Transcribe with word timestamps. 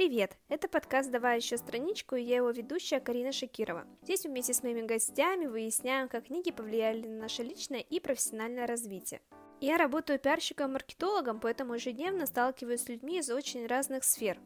Привет! 0.00 0.38
Это 0.48 0.66
подкаст 0.66 1.10
«Давай 1.10 1.36
еще 1.36 1.58
страничку» 1.58 2.16
и 2.16 2.22
я 2.22 2.36
его 2.36 2.48
ведущая 2.48 3.00
Карина 3.00 3.32
Шакирова. 3.32 3.86
Здесь 4.00 4.24
вместе 4.24 4.54
с 4.54 4.62
моими 4.62 4.80
гостями 4.80 5.44
выясняем, 5.44 6.08
как 6.08 6.24
книги 6.24 6.50
повлияли 6.50 7.06
на 7.06 7.24
наше 7.24 7.42
личное 7.42 7.80
и 7.80 8.00
профессиональное 8.00 8.66
развитие. 8.66 9.20
Я 9.60 9.76
работаю 9.76 10.18
пиарщиком-маркетологом, 10.18 11.38
поэтому 11.38 11.74
ежедневно 11.74 12.24
сталкиваюсь 12.24 12.80
с 12.80 12.88
людьми 12.88 13.18
из 13.18 13.28
очень 13.28 13.66
разных 13.66 14.04
сфер. 14.04 14.40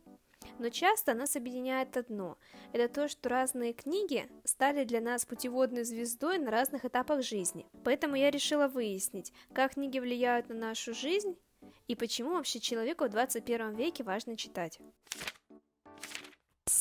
Но 0.58 0.70
часто 0.70 1.14
нас 1.14 1.36
объединяет 1.36 1.96
одно– 1.96 2.36
это 2.72 2.92
то, 2.92 3.06
что 3.06 3.28
разные 3.28 3.74
книги 3.74 4.28
стали 4.42 4.82
для 4.82 5.00
нас 5.00 5.24
путеводной 5.24 5.84
звездой 5.84 6.38
на 6.38 6.50
разных 6.50 6.84
этапах 6.84 7.22
жизни. 7.22 7.64
Поэтому 7.84 8.16
я 8.16 8.32
решила 8.32 8.66
выяснить, 8.66 9.32
как 9.52 9.74
книги 9.74 10.00
влияют 10.00 10.48
на 10.48 10.56
нашу 10.56 10.94
жизнь 10.94 11.38
и 11.86 11.94
почему 11.94 12.30
вообще 12.30 12.58
человеку 12.58 13.04
в 13.04 13.10
21 13.10 13.76
веке 13.76 14.02
важно 14.02 14.36
читать. 14.36 14.80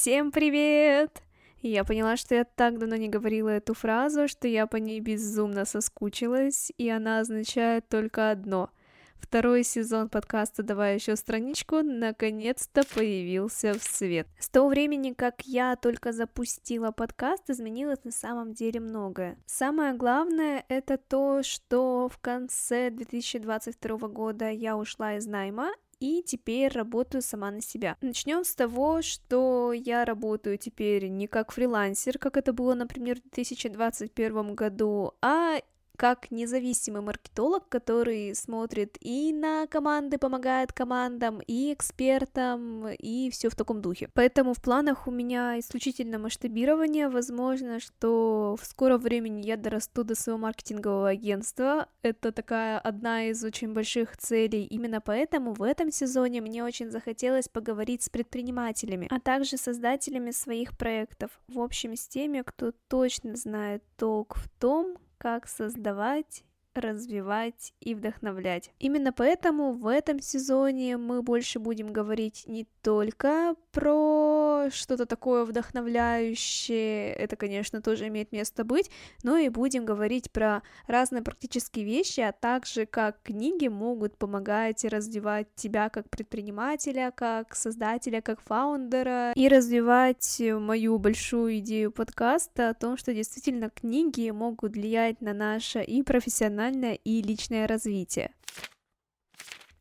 Всем 0.03 0.33
привет! 0.33 1.23
Я 1.61 1.85
поняла, 1.85 2.17
что 2.17 2.35
я 2.35 2.43
так 2.43 2.77
давно 2.77 2.97
не 2.97 3.07
говорила 3.07 3.47
эту 3.47 3.73
фразу, 3.73 4.27
что 4.27 4.49
я 4.49 4.67
по 4.67 4.75
ней 4.75 4.99
безумно 4.99 5.63
соскучилась, 5.63 6.73
и 6.77 6.89
она 6.89 7.19
означает 7.19 7.87
только 7.87 8.29
одно. 8.29 8.69
Второй 9.15 9.63
сезон 9.63 10.09
подкаста 10.09 10.61
«Давай 10.61 10.95
еще 10.95 11.15
страничку» 11.15 11.83
наконец-то 11.83 12.81
появился 12.93 13.79
в 13.79 13.81
свет. 13.81 14.27
С 14.37 14.49
того 14.49 14.67
времени, 14.67 15.13
как 15.13 15.45
я 15.45 15.77
только 15.77 16.11
запустила 16.11 16.91
подкаст, 16.91 17.49
изменилось 17.49 18.03
на 18.03 18.11
самом 18.11 18.51
деле 18.51 18.81
многое. 18.81 19.37
Самое 19.45 19.93
главное— 19.93 20.65
это 20.67 20.97
то, 20.97 21.43
что 21.43 22.09
в 22.09 22.17
конце 22.17 22.89
2022 22.89 24.09
года 24.09 24.49
я 24.49 24.75
ушла 24.75 25.15
из 25.15 25.27
найма, 25.27 25.71
и 26.03 26.21
теперь 26.21 26.69
работаю 26.73 27.21
сама 27.21 27.49
на 27.49 27.61
себя. 27.61 27.95
Начнем 28.01 28.43
с 28.43 28.53
того, 28.53 29.01
что 29.01 29.71
я 29.71 30.03
работаю 30.03 30.57
теперь 30.57 31.07
не 31.07 31.27
как 31.27 31.53
фрилансер, 31.53 32.19
как 32.19 32.35
это 32.35 32.51
было, 32.51 32.73
например, 32.73 33.19
в 33.19 33.23
2021 33.33 34.53
году, 34.53 35.13
а 35.21 35.61
как 35.97 36.31
независимый 36.31 37.01
маркетолог, 37.01 37.69
который 37.69 38.35
смотрит 38.35 38.97
и 38.99 39.31
на 39.33 39.67
команды, 39.67 40.17
помогает 40.17 40.73
командам, 40.73 41.39
и 41.45 41.73
экспертам, 41.73 42.87
и 42.89 43.29
все 43.29 43.49
в 43.49 43.55
таком 43.55 43.81
духе. 43.81 44.09
Поэтому 44.13 44.53
в 44.53 44.61
планах 44.61 45.07
у 45.07 45.11
меня 45.11 45.59
исключительно 45.59 46.17
масштабирование. 46.19 47.09
Возможно, 47.09 47.79
что 47.79 48.57
в 48.59 48.65
скором 48.65 48.99
времени 48.99 49.41
я 49.41 49.57
дорасту 49.57 50.03
до 50.03 50.15
своего 50.15 50.39
маркетингового 50.39 51.09
агентства. 51.09 51.87
Это 52.01 52.31
такая 52.31 52.79
одна 52.79 53.25
из 53.25 53.43
очень 53.43 53.73
больших 53.73 54.17
целей. 54.17 54.65
Именно 54.65 55.01
поэтому 55.01 55.53
в 55.53 55.61
этом 55.61 55.91
сезоне 55.91 56.41
мне 56.41 56.63
очень 56.63 56.89
захотелось 56.89 57.47
поговорить 57.47 58.03
с 58.03 58.09
предпринимателями, 58.09 59.07
а 59.09 59.19
также 59.19 59.57
создателями 59.57 60.31
своих 60.31 60.77
проектов. 60.77 61.31
В 61.47 61.59
общем, 61.59 61.95
с 61.95 62.07
теми, 62.07 62.41
кто 62.45 62.73
точно 62.87 63.35
знает 63.35 63.83
толк 63.97 64.35
в 64.35 64.49
том, 64.59 64.97
как 65.23 65.47
создавать 65.47 66.43
развивать 66.75 67.73
и 67.79 67.95
вдохновлять. 67.95 68.71
Именно 68.79 69.13
поэтому 69.13 69.73
в 69.73 69.87
этом 69.87 70.19
сезоне 70.19 70.97
мы 70.97 71.21
больше 71.21 71.59
будем 71.59 71.93
говорить 71.93 72.43
не 72.47 72.67
только 72.81 73.55
про 73.71 74.69
что-то 74.71 75.05
такое 75.05 75.45
вдохновляющее, 75.45 77.13
это, 77.13 77.35
конечно, 77.35 77.81
тоже 77.81 78.07
имеет 78.07 78.31
место 78.31 78.63
быть, 78.63 78.89
но 79.23 79.37
и 79.37 79.49
будем 79.49 79.85
говорить 79.85 80.31
про 80.31 80.61
разные 80.87 81.21
практические 81.21 81.85
вещи, 81.85 82.19
а 82.21 82.31
также 82.31 82.85
как 82.85 83.21
книги 83.23 83.67
могут 83.67 84.17
помогать 84.17 84.83
развивать 84.85 85.47
тебя 85.55 85.89
как 85.89 86.09
предпринимателя, 86.09 87.11
как 87.15 87.55
создателя, 87.55 88.21
как 88.21 88.41
фаундера, 88.41 89.31
и 89.35 89.47
развивать 89.47 90.41
мою 90.41 90.97
большую 90.99 91.59
идею 91.59 91.91
подкаста 91.91 92.69
о 92.69 92.73
том, 92.73 92.97
что 92.97 93.13
действительно 93.13 93.69
книги 93.69 94.29
могут 94.29 94.73
влиять 94.73 95.21
на 95.21 95.33
наше 95.33 95.81
и 95.83 96.03
профессиональное, 96.03 96.62
и 96.71 97.21
личное 97.21 97.67
развитие. 97.67 98.33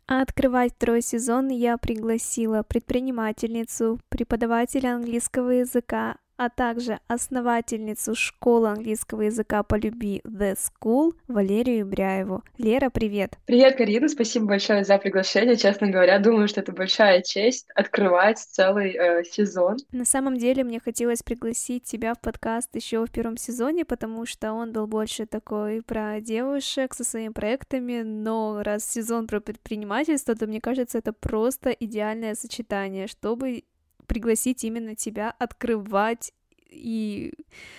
А 0.06 0.20
открывать 0.20 0.74
второй 0.74 1.00
сезон 1.00 1.48
я 1.48 1.78
пригласила 1.78 2.62
предпринимательницу, 2.62 4.00
преподавателя 4.08 4.94
английского 4.94 5.50
языка, 5.50 6.16
а 6.36 6.48
также 6.48 7.00
основательницу 7.08 8.14
школы 8.14 8.70
английского 8.70 9.22
языка 9.22 9.62
по 9.62 9.76
любви 9.76 10.22
The 10.24 10.56
School 10.56 11.12
Валерию 11.28 11.86
Бряеву. 11.86 12.42
Лера, 12.58 12.90
привет! 12.90 13.38
Привет, 13.46 13.76
Карина, 13.76 14.08
спасибо 14.08 14.46
большое 14.46 14.84
за 14.84 14.98
приглашение. 14.98 15.56
Честно 15.56 15.88
говоря, 15.88 16.18
думаю, 16.18 16.48
что 16.48 16.60
это 16.60 16.72
большая 16.72 17.22
честь 17.22 17.68
открывать 17.74 18.38
целый 18.38 18.92
э, 18.92 19.24
сезон. 19.24 19.78
На 19.92 20.04
самом 20.04 20.36
деле, 20.36 20.64
мне 20.64 20.80
хотелось 20.80 21.22
пригласить 21.22 21.84
тебя 21.84 22.14
в 22.14 22.20
подкаст 22.20 22.74
еще 22.74 23.04
в 23.04 23.10
первом 23.10 23.36
сезоне, 23.36 23.84
потому 23.84 24.26
что 24.26 24.52
он 24.52 24.72
был 24.72 24.86
больше 24.86 25.26
такой 25.26 25.82
про 25.82 26.20
девушек 26.20 26.94
со 26.94 27.04
своими 27.04 27.32
проектами, 27.32 28.02
но 28.02 28.62
раз 28.62 28.84
сезон 28.84 29.26
про 29.26 29.40
предпринимательство, 29.40 30.34
то 30.34 30.46
мне 30.46 30.60
кажется, 30.60 30.98
это 30.98 31.12
просто 31.12 31.70
идеальное 31.70 32.34
сочетание, 32.34 33.06
чтобы 33.06 33.64
пригласить 34.12 34.62
именно 34.62 34.94
тебя 34.94 35.34
открывать 35.38 36.32
и 36.68 37.32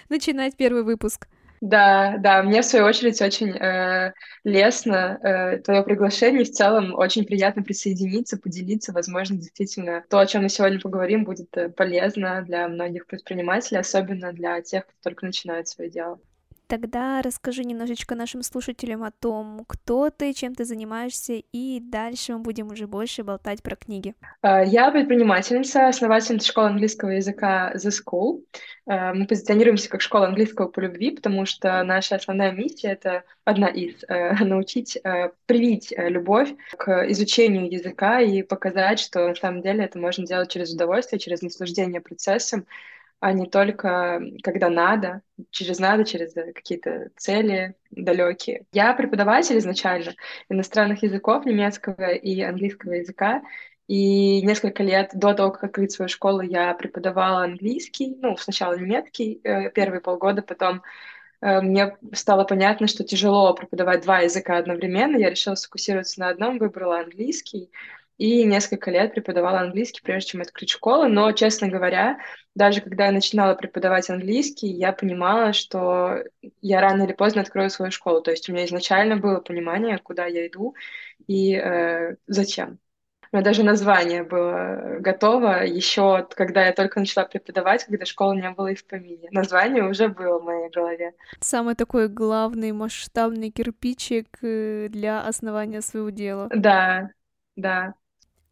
начинать 0.10 0.56
первый 0.58 0.84
выпуск. 0.84 1.28
Да, 1.62 2.18
да, 2.18 2.42
мне 2.44 2.62
в 2.62 2.66
свою 2.66 2.86
очередь 2.86 3.22
очень 3.22 3.52
э, 3.52 4.14
лестно 4.44 5.20
э, 5.22 5.60
твое 5.60 5.84
приглашение. 5.84 6.44
В 6.44 6.52
целом 6.52 6.94
очень 6.96 7.24
приятно 7.24 7.64
присоединиться, 7.64 8.38
поделиться. 8.38 8.92
Возможно, 8.92 9.38
действительно 9.38 10.04
то, 10.10 10.20
о 10.20 10.26
чем 10.26 10.42
мы 10.44 10.50
сегодня 10.50 10.80
поговорим, 10.82 11.24
будет 11.24 11.56
э, 11.56 11.70
полезно 11.70 12.42
для 12.42 12.68
многих 12.68 13.06
предпринимателей, 13.06 13.80
особенно 13.80 14.34
для 14.34 14.62
тех, 14.62 14.86
кто 14.88 14.96
только 15.04 15.26
начинает 15.26 15.68
свое 15.68 15.90
дело. 15.90 16.20
Тогда 16.68 17.22
расскажи 17.22 17.64
немножечко 17.64 18.16
нашим 18.16 18.42
слушателям 18.42 19.04
о 19.04 19.12
том, 19.12 19.66
кто 19.68 20.10
ты, 20.10 20.34
чем 20.34 20.56
ты 20.56 20.66
занимаешься, 20.66 21.34
и 21.52 21.80
дальше 21.80 22.34
мы 22.34 22.40
будем 22.40 22.68
уже 22.68 22.88
больше 22.88 23.24
болтать 23.24 23.62
про 23.62 23.76
книги. 23.76 24.16
А, 24.42 24.64
я 24.64 24.90
предпринимательница, 24.92 25.88
основательница 25.88 26.48
школы 26.48 26.68
английского 26.68 27.10
языка 27.10 27.74
The 27.76 27.92
School. 27.92 28.44
А, 28.86 29.14
мы 29.14 29.28
позиционируемся 29.28 29.90
как 29.90 30.02
школа 30.02 30.28
английского 30.28 30.68
по 30.68 30.80
любви, 30.80 31.12
потому 31.12 31.46
что 31.46 31.84
наша 31.84 32.16
основная 32.16 32.52
миссия— 32.52 32.88
это 32.94 33.24
одна 33.44 33.68
из— 33.68 33.96
научить, 34.40 34.98
привить 35.46 35.94
любовь 35.98 36.54
к 36.78 37.10
изучению 37.10 37.70
языка 37.70 38.22
и 38.22 38.42
показать, 38.42 39.00
что 39.00 39.28
на 39.28 39.36
самом 39.36 39.62
деле 39.62 39.84
это 39.84 40.00
можно 40.00 40.26
делать 40.26 40.50
через 40.50 40.74
удовольствие, 40.74 41.20
через 41.20 41.42
наслаждение 41.42 42.02
процессом, 42.02 42.66
а 43.24 43.32
не 43.32 43.46
только 43.46 44.22
когда 44.44 44.70
надо, 44.70 45.22
через 45.50 45.80
надо, 45.80 46.04
через 46.04 46.34
какие-то 46.34 47.10
цели 47.16 47.74
далекие. 47.90 48.66
Я 48.74 48.94
преподаватель 48.94 49.58
изначально 49.60 50.12
иностранных 50.50 51.04
языков, 51.04 51.46
немецкого 51.46 52.10
и 52.12 52.42
английского 52.42 52.92
языка, 52.92 53.42
и 53.88 54.42
несколько 54.42 54.84
лет 54.84 55.12
до 55.14 55.34
того, 55.34 55.52
как 55.52 55.64
открыть 55.64 55.94
свою 55.94 56.10
школу, 56.10 56.42
я 56.42 56.74
преподавала 56.74 57.46
английский, 57.46 58.18
ну, 58.20 58.36
сначала 58.36 58.78
немецкий 58.78 59.40
э, 59.46 59.70
первые 59.70 60.02
полгода, 60.02 60.42
потом 60.42 60.82
э, 61.40 61.62
мне 61.62 61.96
стало 62.12 62.44
понятно, 62.44 62.88
что 62.88 63.06
тяжело 63.06 63.54
преподавать 63.54 64.04
два 64.04 64.20
языка 64.20 64.58
одновременно. 64.58 65.16
Я 65.16 65.30
решила 65.30 65.56
сфокусироваться 65.56 66.20
на 66.20 66.28
одном, 66.28 66.58
выбрала 66.58 67.00
английский 67.00 67.72
и 68.18 68.44
несколько 68.46 68.92
лет 68.92 69.14
преподавала 69.14 69.60
английский, 69.62 70.02
прежде 70.04 70.32
чем 70.32 70.42
открыть 70.42 70.70
школу. 70.70 71.08
Но, 71.08 71.32
честно 71.32 71.68
говоря, 71.68 72.20
даже 72.56 72.82
когда 72.82 73.08
я 73.08 73.12
начинала 73.12 73.56
преподавать 73.56 74.10
английский, 74.10 74.68
я 74.68 74.94
понимала, 74.94 75.54
что 75.54 76.24
я 76.62 76.82
рано 76.82 77.04
или 77.04 77.14
поздно 77.14 77.42
открою 77.42 77.70
свою 77.70 77.92
школу. 77.92 78.22
То 78.22 78.32
есть 78.32 78.50
у 78.50 78.54
меня 78.54 78.66
изначально 78.66 79.18
было 79.18 79.40
понимание, 79.40 79.98
куда 79.98 80.26
я 80.26 80.48
иду 80.48 80.76
и 81.28 81.56
э, 81.56 82.16
зачем. 82.28 82.80
У 83.32 83.36
меня 83.36 83.46
даже 83.46 83.64
название 83.64 84.24
было 84.24 84.98
готово 85.00 85.64
еще, 85.66 86.28
когда 86.36 86.68
я 86.68 86.72
только 86.72 87.00
начала 87.00 87.26
преподавать, 87.26 87.84
когда 87.84 88.06
школы 88.06 88.36
не 88.36 88.52
было 88.52 88.68
и 88.68 88.76
в 88.76 88.86
помине. 88.86 89.28
Название 89.32 89.90
уже 89.90 90.08
было 90.08 90.38
в 90.38 90.44
моей 90.44 90.70
голове. 90.70 91.14
Самый 91.40 91.74
такой 91.74 92.10
главный 92.10 92.72
масштабный 92.74 93.50
кирпичик 93.50 94.28
э, 94.44 94.88
для 94.90 95.22
основания 95.26 95.82
своего 95.82 96.12
дела. 96.12 96.48
Да, 96.54 97.10
да. 97.56 97.96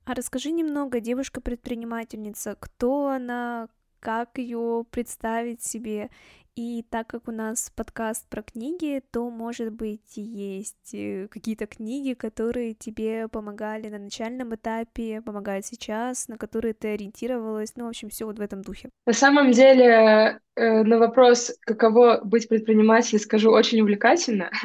А 0.03 0.13
расскажи 0.13 0.51
немного, 0.51 1.00
девушка-предпринимательница, 1.00 2.56
кто 2.59 3.09
она, 3.09 3.69
как 4.00 4.38
ее 4.38 4.83
представить 4.89 5.62
себе. 5.63 6.09
И 6.56 6.83
так 6.89 7.07
как 7.07 7.30
у 7.30 7.31
нас 7.31 7.71
подкаст 7.74 8.27
про 8.30 8.42
книги, 8.42 9.01
то, 9.12 9.30
может 9.30 9.71
быть, 9.71 10.18
есть 10.18 10.94
э, 10.94 11.30
какие-то 11.31 11.65
книги, 11.65 12.13
которые 12.13 12.74
тебе 12.74 13.30
помогали 13.30 13.88
на 13.88 13.98
начальном 13.98 14.53
этапе, 14.53 15.21
помогают 15.21 15.65
сейчас, 15.65 16.27
на 16.27 16.38
которые 16.38 16.74
ты 16.74 16.89
ориентировалась, 16.89 17.77
ну, 17.77 17.86
в 17.86 17.88
общем, 17.88 18.09
все 18.09 18.25
вот 18.25 18.38
в 18.38 18.42
этом 18.42 18.63
духе. 18.63 18.89
На 19.06 19.13
самом 19.13 19.51
деле, 19.51 20.42
э, 20.56 20.83
на 20.83 20.98
вопрос, 20.98 21.53
каково 21.62 22.19
быть 22.21 22.50
предпринимателем, 22.50 23.19
скажу 23.19 23.51
очень 23.51 23.81
увлекательно. 23.81 24.51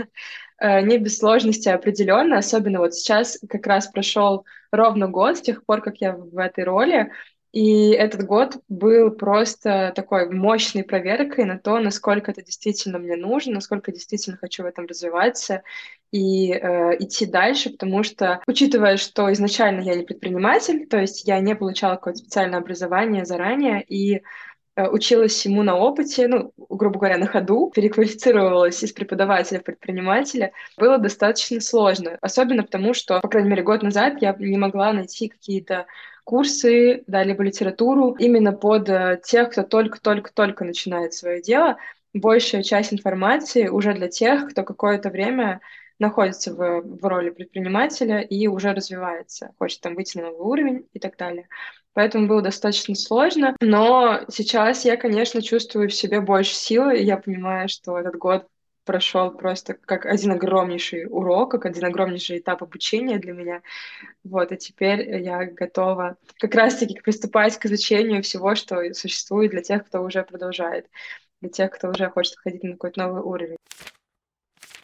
Э, 0.58 0.80
не 0.80 0.96
без 0.96 1.18
сложности 1.18 1.68
определенно, 1.68 2.38
особенно 2.38 2.78
вот 2.78 2.94
сейчас 2.94 3.38
как 3.46 3.66
раз 3.66 3.88
прошел 3.88 4.46
ровно 4.72 5.06
год 5.06 5.36
с 5.36 5.42
тех 5.42 5.62
пор, 5.66 5.82
как 5.82 5.98
я 5.98 6.16
в 6.16 6.38
этой 6.38 6.64
роли, 6.64 7.12
И 7.56 7.92
этот 7.92 8.26
год 8.26 8.58
был 8.68 9.10
просто 9.10 9.90
такой 9.96 10.28
мощной 10.28 10.84
проверкой 10.84 11.46
на 11.46 11.58
то, 11.58 11.78
насколько 11.78 12.30
это 12.30 12.42
действительно 12.42 12.98
мне 12.98 13.16
нужно, 13.16 13.54
насколько 13.54 13.92
действительно 13.92 14.36
хочу 14.36 14.62
в 14.62 14.66
этом 14.66 14.84
развиваться 14.84 15.62
и 16.12 16.52
э, 16.52 16.96
идти 16.98 17.24
дальше, 17.24 17.70
потому 17.70 18.02
что, 18.02 18.42
учитывая, 18.46 18.98
что 18.98 19.32
изначально 19.32 19.80
я 19.80 19.94
не 19.94 20.04
предприниматель, 20.04 20.86
то 20.86 20.98
есть 20.98 21.26
я 21.26 21.40
не 21.40 21.56
получала 21.56 21.94
какое-то 21.94 22.18
специальное 22.18 22.58
образование 22.58 23.24
заранее, 23.24 23.82
и 23.82 24.20
Э, 24.76 24.88
училась 24.88 25.32
всему 25.32 25.62
на 25.62 25.74
опыте, 25.76 26.28
ну, 26.28 26.52
грубо 26.68 26.98
говоря, 26.98 27.16
на 27.16 27.26
ходу, 27.26 27.72
переквалифицировалась 27.74 28.82
из 28.82 28.92
преподавателя 28.92 29.60
в 29.60 29.64
предпринимателя, 29.64 30.52
было 30.76 30.98
достаточно 30.98 31.60
сложно. 31.60 32.18
Особенно 32.20 32.62
потому, 32.62 32.92
что, 32.92 33.20
по 33.20 33.28
крайней 33.28 33.48
мере, 33.48 33.62
год 33.62 33.82
назад 33.82 34.20
я 34.20 34.36
не 34.38 34.58
могла 34.58 34.92
найти 34.92 35.28
какие-то 35.28 35.86
курсы, 36.26 37.04
да, 37.06 37.22
либо 37.22 37.44
литературу 37.44 38.16
именно 38.18 38.52
под 38.52 38.88
э, 38.88 39.20
тех, 39.24 39.50
кто 39.52 39.62
только-только-только 39.62 40.64
начинает 40.64 41.14
свое 41.14 41.40
дело. 41.40 41.78
Большая 42.12 42.64
часть 42.64 42.92
информации 42.92 43.68
уже 43.68 43.94
для 43.94 44.08
тех, 44.08 44.50
кто 44.50 44.64
какое-то 44.64 45.08
время 45.10 45.60
находится 46.00 46.52
в, 46.52 46.82
в 46.82 47.04
роли 47.06 47.30
предпринимателя 47.30 48.20
и 48.20 48.48
уже 48.48 48.72
развивается, 48.72 49.52
хочет 49.58 49.80
там 49.80 49.94
выйти 49.94 50.18
на 50.18 50.24
новый 50.24 50.40
уровень 50.40 50.88
и 50.92 50.98
так 50.98 51.16
далее 51.16 51.46
поэтому 51.96 52.28
было 52.28 52.42
достаточно 52.42 52.94
сложно. 52.94 53.56
Но 53.58 54.20
сейчас 54.28 54.84
я, 54.84 54.98
конечно, 54.98 55.40
чувствую 55.40 55.88
в 55.88 55.94
себе 55.94 56.20
больше 56.20 56.54
силы, 56.54 56.98
и 56.98 57.04
я 57.04 57.16
понимаю, 57.16 57.70
что 57.70 57.98
этот 57.98 58.16
год 58.16 58.46
прошел 58.86 59.30
просто 59.30 59.74
как 59.74 60.06
один 60.06 60.32
огромнейший 60.32 61.06
урок, 61.10 61.50
как 61.50 61.66
один 61.66 61.84
огромнейший 61.84 62.38
этап 62.38 62.62
обучения 62.62 63.18
для 63.18 63.32
меня. 63.32 63.62
Вот, 64.24 64.52
и 64.52 64.56
теперь 64.56 65.22
я 65.22 65.44
готова 65.44 66.16
как 66.38 66.54
раз-таки 66.54 66.98
приступать 67.00 67.58
к 67.58 67.66
изучению 67.66 68.22
всего, 68.22 68.54
что 68.54 68.94
существует 68.94 69.50
для 69.50 69.60
тех, 69.60 69.86
кто 69.86 70.02
уже 70.02 70.22
продолжает, 70.22 70.86
для 71.42 71.50
тех, 71.50 71.70
кто 71.70 71.90
уже 71.90 72.08
хочет 72.08 72.36
входить 72.36 72.62
на 72.62 72.72
какой-то 72.72 73.02
новый 73.02 73.22
уровень. 73.22 73.56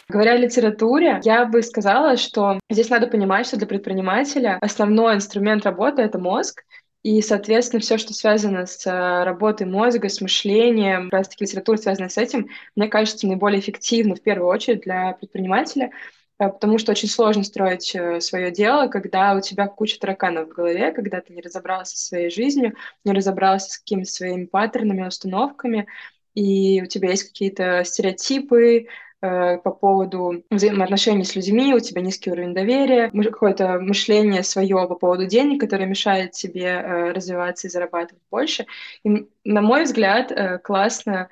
Говоря 0.08 0.32
о 0.32 0.37
литературе, 0.37 1.20
я 1.25 1.46
бы 1.46 1.62
сказала, 1.62 2.19
что 2.19 2.60
здесь 2.69 2.90
надо 2.90 3.06
понимать, 3.06 3.46
что 3.46 3.56
для 3.56 3.66
предпринимателя 3.66 4.58
основной 4.60 5.14
инструмент 5.14 5.64
работы— 5.64 6.02
это 6.02 6.19
мозг, 6.19 6.64
и, 7.02 7.20
соответственно, 7.20 7.81
все, 7.81 7.99
что 7.99 8.14
связано 8.14 8.64
с 8.66 8.87
э, 8.87 9.25
работой 9.25 9.66
мозга, 9.66 10.08
с 10.08 10.20
мышлением, 10.20 11.10
как 11.10 11.20
раз-таки 11.20 11.44
литература, 11.44 11.76
связанная 11.76 12.08
с 12.08 12.16
этим, 12.16 12.49
мне 12.76 12.88
кажется, 12.88 13.26
наиболее 13.26 13.58
эффективно 13.60 14.14
в 14.14 14.22
первую 14.22 14.49
очередь 14.49 14.82
для 14.82 15.12
предпринимателя, 15.14 15.90
э, 16.38 16.49
потому 16.49 16.78
что 16.78 16.93
очень 16.93 17.08
сложно 17.08 17.43
строить 17.43 17.93
э, 17.96 18.20
свое 18.20 18.52
дело, 18.52 18.87
когда 18.87 19.34
у 19.34 19.40
тебя 19.40 19.66
куча 19.66 19.99
тараканов 19.99 20.49
в 20.49 20.52
голове, 20.52 20.93
когда 20.93 21.20
ты 21.20 21.32
не 21.32 21.43
разобрался 21.43 21.96
со 21.96 22.06
своей 22.06 22.31
жизнью, 22.31 22.76
не 23.05 23.12
разобрался 23.12 23.70
с 23.70 23.78
какими-то 23.78 24.10
своими 24.10 24.44
паттернами, 24.46 25.06
установками, 25.06 25.88
и 26.34 26.82
у 26.82 26.87
тебя 26.87 27.10
есть 27.10 27.25
какие-то 27.25 27.82
стереотипы, 27.84 28.87
Э, 29.24 29.58
по 29.58 29.70
поводу 29.70 30.42
взаимоотношений 30.50 31.22
с 31.22 31.36
людьми, 31.36 31.72
у 31.74 31.78
тебя 31.78 32.00
низкий 32.00 32.32
уровень 32.32 32.54
доверия, 32.54 33.08
какое-то 33.30 33.78
мышление 33.78 34.42
свое 34.42 34.88
по 34.88 34.96
поводу 34.96 35.26
денег, 35.26 35.60
которое 35.60 35.86
мешает 35.86 36.32
тебе 36.32 36.64
э, 36.64 37.12
развиваться 37.12 37.69
и 37.69 37.70
зарабатывать 37.70 38.20
больше. 38.32 38.66
И, 39.04 39.28
на 39.44 39.60
мой 39.60 39.84
взгляд, 39.84 40.32
э, 40.32 40.58
классно 40.58 41.28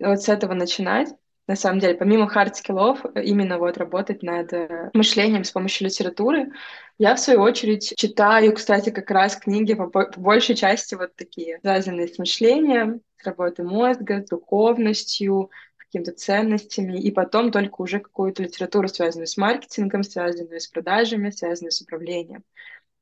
вот 0.00 0.20
с 0.20 0.28
этого 0.28 0.52
начинать. 0.52 1.14
На 1.48 1.56
самом 1.56 1.78
деле, 1.78 1.94
помимо 1.94 2.28
хард-скиллов, 2.28 3.06
именно 3.14 3.56
вот 3.56 3.78
работать 3.78 4.22
над 4.22 4.52
мышлением 4.92 5.44
с 5.44 5.50
помощью 5.50 5.86
литературы. 5.86 6.52
Я, 6.98 7.14
в 7.14 7.20
свою 7.20 7.40
очередь, 7.40 7.94
читаю, 7.96 8.52
кстати, 8.52 8.90
как 8.90 9.10
раз 9.10 9.36
книги 9.36 9.72
по, 9.72 9.86
по 9.88 10.10
большей 10.16 10.56
части 10.56 10.94
вот 10.94 11.16
такие, 11.16 11.58
связанные 11.60 12.08
с 12.08 12.18
мышлением, 12.18 13.00
с 13.18 13.26
работой 13.26 13.64
мозга, 13.64 14.22
с 14.22 14.28
духовностью, 14.28 15.50
какими-то 15.94 16.12
ценностями, 16.12 17.00
и 17.00 17.10
потом 17.12 17.52
только 17.52 17.80
уже 17.80 18.00
какую-то 18.00 18.42
литературу, 18.42 18.88
связанную 18.88 19.28
с 19.28 19.36
маркетингом, 19.36 20.02
связанную 20.02 20.60
с 20.60 20.66
продажами, 20.66 21.30
связанную 21.30 21.70
с 21.70 21.80
управлением. 21.80 22.42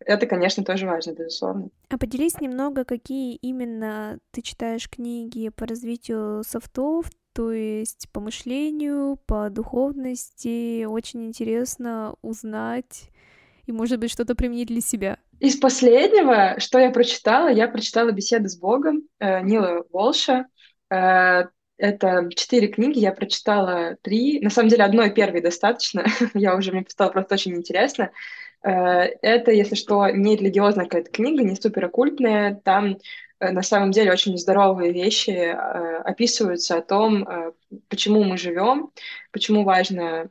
Это, 0.04 0.26
конечно, 0.26 0.64
тоже 0.64 0.86
важно, 0.86 1.12
безусловно. 1.12 1.68
А 1.88 1.96
поделись 1.96 2.40
немного, 2.40 2.84
какие 2.84 3.36
именно 3.36 4.18
ты 4.32 4.42
читаешь 4.42 4.90
книги 4.90 5.48
по 5.48 5.66
развитию 5.66 6.42
софтов, 6.44 7.06
то 7.32 7.52
есть 7.52 8.08
по 8.12 8.20
мышлению, 8.20 9.18
по 9.26 9.48
духовности. 9.48 10.84
Очень 10.84 11.24
интересно 11.24 12.16
узнать 12.20 13.08
и, 13.64 13.72
может 13.72 14.00
быть, 14.00 14.10
что-то 14.10 14.34
применить 14.34 14.68
для 14.68 14.80
себя. 14.80 15.18
Из 15.38 15.56
последнего, 15.56 16.58
что 16.58 16.78
я 16.78 16.90
прочитала, 16.90 17.48
я 17.48 17.68
прочитала 17.68 18.10
«Беседы 18.10 18.48
с 18.48 18.58
Богом» 18.58 19.02
э, 19.18 19.40
Нила 19.42 19.84
Волша. 19.90 20.46
Это 21.78 22.28
четыре 22.34 22.68
книги, 22.68 22.98
я 22.98 23.12
прочитала 23.12 23.96
три. 24.02 24.40
На 24.40 24.50
самом 24.50 24.68
деле, 24.68 24.84
одной 24.84 25.10
первой 25.10 25.40
достаточно. 25.40 26.04
я 26.34 26.54
уже, 26.56 26.72
мне 26.72 26.84
стало 26.88 27.10
просто 27.10 27.34
очень 27.34 27.56
интересно. 27.56 28.10
Э, 28.62 28.70
это, 29.22 29.50
если 29.50 29.74
что, 29.74 30.08
не 30.08 30.36
религиозная 30.36 30.84
какая-то 30.84 31.10
книга, 31.10 31.42
не 31.42 31.56
супер 31.56 31.86
оккультная. 31.86 32.60
Там 32.64 32.98
э, 33.40 33.50
на 33.50 33.62
самом 33.62 33.90
деле 33.90 34.12
очень 34.12 34.38
здоровые 34.38 34.92
вещи 34.92 35.30
э, 35.30 35.52
описываются 36.02 36.76
о 36.76 36.82
том, 36.82 37.26
почему 37.88 38.22
мы 38.24 38.36
живем, 38.36 38.92
почему 39.32 39.64
важно 39.64 40.30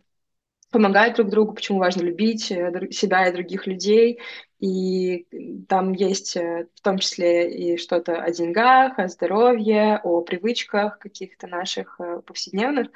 помогать 0.72 1.16
друг 1.16 1.30
другу, 1.30 1.54
почему 1.54 1.80
важно 1.80 2.02
любить 2.02 2.46
себя 2.46 3.28
и 3.28 3.34
других 3.34 3.68
людей, 3.68 4.20
и 4.62 5.26
там 5.68 5.94
есть 5.94 6.38
э, 6.38 6.68
в 6.76 6.82
том 6.82 7.00
числе 7.00 7.52
и 7.52 7.78
что-то 7.78 8.22
о 8.22 8.30
деньгах, 8.30 9.00
о 9.00 9.08
здоровье, 9.08 10.00
о 10.04 10.22
привычках 10.22 11.00
каких-то 11.00 11.48
наших 11.48 12.00
э, 12.00 12.22
повседневных. 12.24 12.90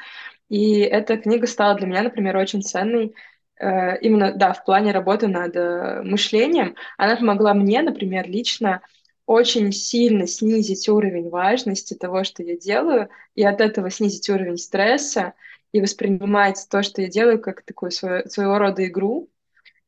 И 0.48 0.82
эта 0.82 1.18
книга 1.18 1.48
стала 1.48 1.74
для 1.74 1.88
меня, 1.88 2.04
например, 2.04 2.38
очень 2.38 2.62
ценной 2.62 3.16
э, 3.60 4.00
именно, 4.02 4.32
да, 4.36 4.54
в 4.54 4.64
плане 4.64 4.92
работы 4.92 5.28
над 5.28 5.56
мышлением. 6.06 6.76
Она 6.98 7.16
помогла 7.16 7.56
мне, 7.56 7.82
например, 7.82 8.30
лично 8.30 8.82
очень 9.26 9.72
сильно 9.72 10.28
снизить 10.28 10.88
уровень 10.88 11.30
важности 11.30 11.96
того, 11.96 12.24
что 12.24 12.44
я 12.44 12.56
делаю, 12.58 13.10
и 13.34 13.44
от 13.44 13.60
этого 13.60 13.90
снизить 13.90 14.30
уровень 14.30 14.60
стресса, 14.60 15.34
и 15.72 15.82
воспринимать 15.82 16.64
то, 16.70 16.84
что 16.84 17.02
я 17.02 17.08
делаю, 17.08 17.42
как 17.42 17.64
такую 17.64 17.90
свою, 17.90 18.30
своего 18.30 18.60
рода 18.60 18.86
игру, 18.86 19.30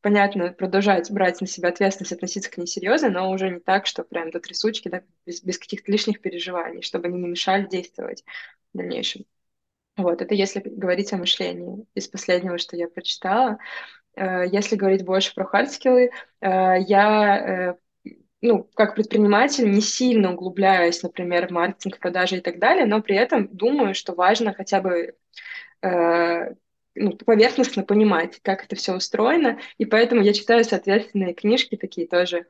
понятно, 0.08 0.54
продолжать 0.54 1.12
брать 1.12 1.42
на 1.42 1.48
себя 1.48 1.68
ответственность, 1.68 2.14
относиться 2.14 2.50
к 2.50 2.56
ней 2.56 2.66
серьезно, 2.66 3.10
но 3.10 3.30
уже 3.30 3.50
не 3.50 3.60
так, 3.60 3.86
что 3.86 4.06
прям 4.06 4.32
до 4.32 4.40
трясучки, 4.40 4.88
да, 4.88 5.02
без, 5.26 5.44
без 5.44 5.58
каких-то 5.58 5.92
лишних 5.92 6.22
переживаний, 6.22 6.82
чтобы 6.82 7.08
они 7.08 7.18
не 7.18 7.28
мешали 7.28 7.68
действовать 7.68 8.24
в 8.74 8.78
дальнейшем. 8.78 9.26
Вот, 9.98 10.22
это 10.22 10.34
если 10.34 10.62
говорить 10.62 11.12
о 11.12 11.18
мышлении 11.18 11.86
из 11.94 12.08
последнего, 12.08 12.58
что 12.58 12.78
я 12.78 12.88
прочитала. 12.88 13.58
Э, 14.16 14.46
если 14.50 14.78
говорить 14.78 15.04
больше 15.04 15.36
про 15.36 15.44
хардскиллы, 15.44 16.12
э, 16.40 16.80
я 16.88 17.76
э, 18.06 18.12
ну, 18.40 18.64
как 18.76 18.96
предприниматель, 18.96 19.70
не 19.70 19.82
сильно 19.82 20.32
углубляюсь, 20.32 21.04
например, 21.04 21.50
в 21.50 21.52
маркетинг, 21.52 22.00
продажи 22.00 22.38
и 22.38 22.42
так 22.42 22.60
далее, 22.60 22.86
но 22.86 23.02
при 23.02 23.18
этом 23.18 23.50
думаю, 23.50 23.94
что 23.94 24.14
важно 24.14 24.54
хотя 24.54 24.80
бы 24.80 25.18
ну, 26.98 27.12
поверхностно 27.12 27.84
понимать, 27.84 28.40
как 28.42 28.66
это 28.66 28.76
все 28.76 28.96
устроено, 28.96 29.60
и 29.78 29.86
поэтому 29.86 30.22
я 30.22 30.34
читаю 30.34 30.64
соответственные 30.64 31.34
книжки 31.34 31.76
такие 31.76 32.08
тоже 32.08 32.48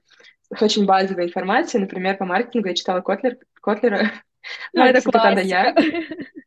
с 0.54 0.62
очень 0.62 0.86
базовой 0.86 1.26
информацией, 1.26 1.82
например, 1.82 2.18
по 2.18 2.26
маркетингу 2.26 2.70
я 2.70 2.74
читала 2.76 3.02
Котлер, 3.02 3.38
Котлера, 3.62 4.12
ну, 4.74 4.84
это 4.84 5.02
классика. 5.02 5.48
я. 5.48 5.76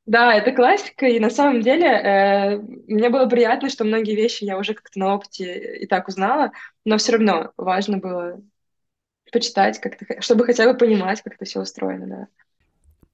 Да, 0.07 0.35
это 0.35 0.51
классика, 0.51 1.07
и 1.07 1.21
на 1.21 1.31
самом 1.31 1.61
деле 1.61 1.87
э, 1.87 2.57
мне 2.59 3.11
было 3.11 3.27
приятно, 3.27 3.69
что 3.69 3.85
многие 3.85 4.17
вещи 4.17 4.43
я 4.43 4.59
уже 4.59 4.75
как-то 4.75 4.99
на 4.99 5.15
опыте 5.15 5.79
и 5.83 5.87
так 5.87 6.09
узнала, 6.09 6.51
но 6.85 6.99
все 6.99 7.13
равно 7.13 7.53
важно 7.57 7.99
было 7.99 8.43
почитать, 9.31 9.81
как-то, 9.81 10.21
чтобы 10.21 10.47
хотя 10.47 10.71
бы 10.71 10.77
понимать, 10.77 11.23
как 11.23 11.35
это 11.35 11.45
все 11.45 11.61
устроено, 11.61 12.07
да. 12.07 12.27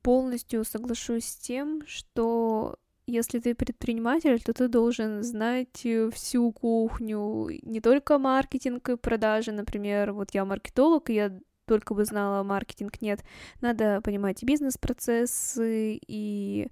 Полностью 0.00 0.64
соглашусь 0.64 1.26
с 1.26 1.36
тем, 1.36 1.82
что 1.86 2.76
если 3.06 3.38
ты 3.38 3.54
предприниматель, 3.54 4.42
то 4.42 4.52
ты 4.52 4.68
должен 4.68 5.22
знать 5.22 5.84
э, 5.84 6.10
всю 6.10 6.52
кухню, 6.52 7.48
не 7.62 7.80
только 7.80 8.18
маркетинг 8.18 8.88
и 8.88 8.96
продажи, 8.96 9.52
например, 9.52 10.12
вот 10.12 10.30
я 10.32 10.44
маркетолог, 10.44 11.10
и 11.10 11.14
я 11.14 11.38
только 11.66 11.94
бы 11.94 12.04
знала 12.04 12.42
маркетинг, 12.42 13.00
нет, 13.00 13.24
надо 13.60 14.00
понимать 14.00 14.42
и 14.42 14.46
бизнес-процессы, 14.46 15.98
и, 16.06 16.68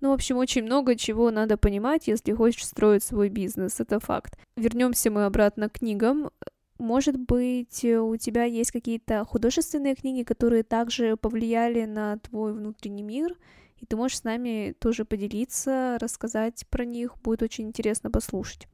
ну, 0.00 0.10
в 0.10 0.14
общем, 0.14 0.36
очень 0.36 0.64
много 0.64 0.96
чего 0.96 1.30
надо 1.30 1.56
понимать, 1.56 2.08
если 2.08 2.32
хочешь 2.32 2.66
строить 2.66 3.02
свой 3.02 3.28
бизнес, 3.28 3.80
это 3.80 4.00
факт. 4.00 4.38
Вернемся 4.56 5.10
мы 5.10 5.24
обратно 5.24 5.68
к 5.68 5.78
книгам. 5.78 6.30
Может 6.78 7.16
быть, 7.16 7.84
у 7.84 8.16
тебя 8.16 8.44
есть 8.44 8.70
какие-то 8.70 9.24
художественные 9.24 9.94
книги, 9.94 10.24
которые 10.24 10.62
также 10.62 11.16
повлияли 11.16 11.86
на 11.86 12.18
твой 12.18 12.52
внутренний 12.52 13.02
мир, 13.02 13.34
и 13.80 13.86
ты 13.86 13.96
можешь 13.96 14.18
с 14.18 14.24
нами 14.24 14.74
тоже 14.78 15.04
поделиться, 15.04 15.98
рассказать 16.00 16.64
про 16.70 16.84
них, 16.84 17.16
будет 17.22 17.42
очень 17.42 17.68
интересно 17.68 18.10
послушать. 18.10 18.66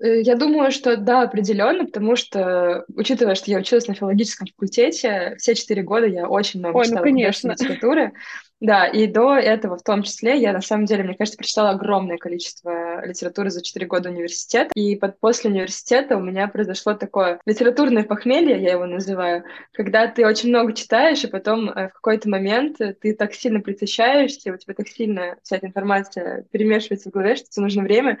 Э, 0.00 0.20
я 0.20 0.36
думаю, 0.36 0.70
что 0.70 0.96
да, 0.96 1.22
определенно, 1.22 1.84
потому 1.84 2.16
что, 2.16 2.84
учитывая, 2.94 3.34
что 3.34 3.50
я 3.50 3.58
училась 3.58 3.88
на 3.88 3.94
филологическом 3.94 4.46
факультете, 4.46 5.34
все 5.38 5.54
четыре 5.54 5.82
года 5.82 6.06
я 6.06 6.28
очень 6.28 6.60
много 6.60 6.78
Ой, 6.78 6.84
ну 6.84 6.90
читала 6.90 7.06
художественной 7.06 7.56
конечно. 7.56 7.74
литературы. 7.74 8.12
Да, 8.62 8.86
и 8.86 9.08
до 9.08 9.34
этого 9.34 9.76
в 9.76 9.82
том 9.82 10.04
числе 10.04 10.40
я, 10.40 10.52
на 10.52 10.60
самом 10.60 10.84
деле, 10.84 11.02
мне 11.02 11.16
кажется, 11.16 11.36
прочитала 11.36 11.70
огромное 11.70 12.16
количество 12.16 13.04
литературы 13.04 13.50
за 13.50 13.60
четыре 13.60 13.86
года 13.86 14.08
университета. 14.08 14.70
И 14.76 14.94
под, 14.94 15.18
после 15.18 15.50
университета 15.50 16.16
у 16.16 16.20
меня 16.20 16.46
произошло 16.46 16.94
такое 16.94 17.40
литературное 17.44 18.04
похмелье, 18.04 18.62
я 18.62 18.74
его 18.74 18.86
называю, 18.86 19.42
когда 19.72 20.06
ты 20.06 20.24
очень 20.24 20.50
много 20.50 20.74
читаешь, 20.74 21.24
и 21.24 21.26
потом 21.26 21.70
э, 21.70 21.88
в 21.88 21.94
какой-то 21.94 22.28
момент 22.28 22.78
ты 22.78 23.16
так 23.16 23.34
сильно 23.34 23.58
присыщаешься, 23.58 24.52
у 24.52 24.56
тебя 24.56 24.74
так 24.74 24.86
сильно 24.86 25.34
вся 25.42 25.56
эта 25.56 25.66
информация 25.66 26.44
перемешивается 26.52 27.10
в 27.10 27.12
голове, 27.12 27.34
что 27.34 27.50
тебе 27.50 27.64
нужно 27.64 27.82
время, 27.82 28.18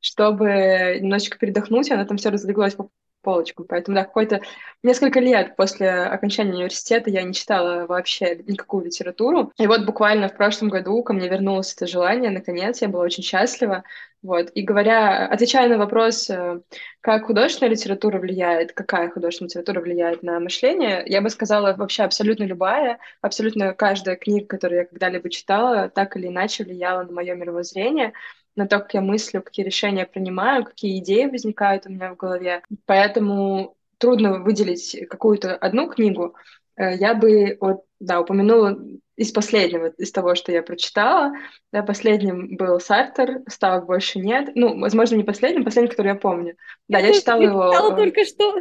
чтобы 0.00 1.00
немножечко 1.02 1.36
передохнуть, 1.36 1.90
и 1.90 1.92
она 1.92 2.06
там 2.06 2.16
все 2.16 2.30
разлеглось 2.30 2.76
по 2.76 2.88
полочкам. 3.22 3.66
Поэтому, 3.68 3.96
да, 3.96 4.04
какой-то 4.04 4.40
несколько 4.82 5.20
лет 5.20 5.56
после 5.56 5.90
окончания 5.90 6.52
университета 6.52 7.10
я 7.10 7.22
не 7.22 7.32
читала 7.32 7.86
вообще 7.86 8.36
никакую 8.46 8.84
литературу. 8.84 9.52
И 9.58 9.66
вот 9.66 9.86
буквально 9.86 10.28
в 10.28 10.36
прошлом 10.36 10.68
году 10.68 11.02
ко 11.02 11.12
мне 11.12 11.28
вернулось 11.28 11.72
это 11.74 11.86
желание, 11.86 12.30
наконец, 12.30 12.82
я 12.82 12.88
была 12.88 13.04
очень 13.04 13.22
счастлива. 13.22 13.84
Вот. 14.22 14.50
И 14.54 14.62
говоря, 14.62 15.26
отвечая 15.26 15.68
на 15.68 15.78
вопрос, 15.78 16.30
э, 16.30 16.60
как 17.00 17.26
художественная 17.26 17.72
литература 17.72 18.18
влияет, 18.20 18.72
какая 18.72 19.10
художественная 19.10 19.48
литература 19.48 19.80
влияет 19.80 20.22
на 20.22 20.38
мышление, 20.38 21.02
я 21.06 21.20
бы 21.20 21.28
сказала, 21.28 21.74
вообще 21.74 22.04
абсолютно 22.04 22.44
любая, 22.44 23.00
абсолютно 23.20 23.74
каждая 23.74 24.14
книга, 24.14 24.46
которую 24.46 24.80
я 24.80 24.84
когда-либо 24.84 25.28
читала, 25.28 25.88
так 25.88 26.16
или 26.16 26.28
иначе 26.28 26.62
влияла 26.62 27.02
на 27.02 27.12
мое 27.12 27.34
мировоззрение 27.34 28.12
на 28.56 28.66
то, 28.66 28.80
как 28.80 28.94
я 28.94 29.00
мыслю, 29.00 29.42
какие 29.42 29.64
решения 29.64 30.06
принимаю, 30.06 30.64
какие 30.64 30.98
идеи 30.98 31.26
возникают 31.26 31.86
у 31.86 31.90
меня 31.90 32.12
в 32.12 32.16
голове. 32.16 32.62
Поэтому 32.86 33.76
трудно 33.98 34.40
выделить 34.40 34.96
какую-то 35.08 35.56
одну 35.56 35.88
книгу. 35.88 36.34
Э, 36.76 36.94
я 36.96 37.14
бы 37.14 37.56
вот, 37.60 37.84
да, 38.00 38.20
упомянула 38.20 38.78
из 39.16 39.30
последнего, 39.30 39.88
из 39.98 40.10
того, 40.10 40.34
что 40.34 40.52
я 40.52 40.62
прочитала. 40.62 41.32
Да, 41.72 41.82
последним 41.82 42.56
был 42.56 42.80
Сартер, 42.80 43.42
«Ставок 43.48 43.86
больше 43.86 44.18
нет». 44.18 44.50
Ну, 44.54 44.78
возможно, 44.80 45.16
не 45.16 45.24
последним, 45.24 45.64
последним, 45.64 45.90
который 45.90 46.08
я 46.08 46.14
помню. 46.14 46.56
Да, 46.88 46.98
Я 46.98 47.08
я 47.08 47.12
читала 47.12 47.42
его... 47.42 47.70
читала 47.70 47.96
только 47.96 48.24
что. 48.24 48.60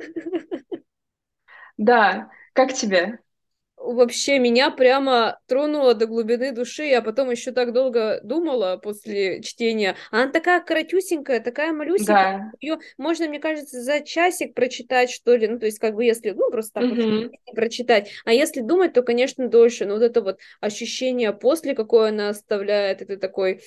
Да, 1.77 2.29
как 2.53 2.73
тебе? 2.73 3.19
Вообще 3.83 4.39
меня 4.39 4.71
прямо 4.71 5.39
тронуло 5.47 5.93
до 5.93 6.05
глубины 6.07 6.51
души. 6.51 6.83
Я 6.83 7.01
потом 7.01 7.29
еще 7.31 7.51
так 7.51 7.73
долго 7.73 8.19
думала 8.23 8.77
после 8.77 9.41
чтения. 9.41 9.95
Она 10.11 10.31
такая 10.31 10.61
коротюсенькая, 10.61 11.39
такая 11.39 11.73
малюсенькая. 11.73 12.27
Да. 12.27 12.51
Ее 12.59 12.79
можно, 12.97 13.27
мне 13.27 13.39
кажется, 13.39 13.81
за 13.81 14.01
часик 14.01 14.53
прочитать, 14.53 15.09
что 15.11 15.35
ли. 15.35 15.47
Ну, 15.47 15.59
то 15.59 15.65
есть, 15.65 15.79
как 15.79 15.95
бы, 15.95 16.05
если, 16.05 16.31
ну, 16.31 16.49
просто 16.51 16.73
так 16.73 16.89
Мгм. 16.89 17.31
вот 17.45 17.55
прочитать. 17.55 18.11
А 18.25 18.33
если 18.33 18.61
думать, 18.61 18.93
то, 18.93 19.01
конечно, 19.03 19.47
дольше. 19.47 19.85
Но 19.85 19.95
вот 19.95 20.03
это 20.03 20.21
вот 20.21 20.39
ощущение 20.59 21.33
после, 21.33 21.75
какое 21.75 22.09
она 22.09 22.29
оставляет, 22.29 23.01
это 23.01 23.17
такой 23.17 23.61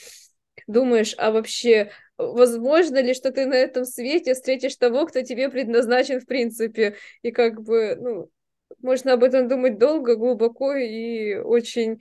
думаешь, 0.67 1.15
а 1.19 1.31
вообще 1.31 1.91
возможно 2.17 3.03
ли, 3.03 3.15
что 3.15 3.33
ты 3.33 3.47
на 3.47 3.55
этом 3.55 3.85
свете 3.85 4.35
встретишь 4.35 4.77
того, 4.77 5.07
кто 5.07 5.23
тебе 5.23 5.49
предназначен 5.49 6.21
в 6.21 6.27
принципе? 6.27 6.97
И 7.23 7.31
как 7.33 7.63
бы, 7.63 7.97
ну, 8.01 8.31
можно 8.85 9.15
об 9.15 9.25
этом 9.25 9.49
думать 9.49 9.79
долго, 9.79 10.17
глубоко 10.17 10.75
и 10.75 11.35
очень 11.37 12.01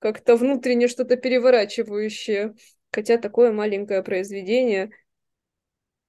как-то 0.00 0.36
внутренне 0.36 0.88
что-то 0.88 1.16
переворачивающее. 1.16 2.54
Хотя 2.92 3.18
такое 3.18 3.52
маленькое 3.52 4.02
произведение. 4.02 4.90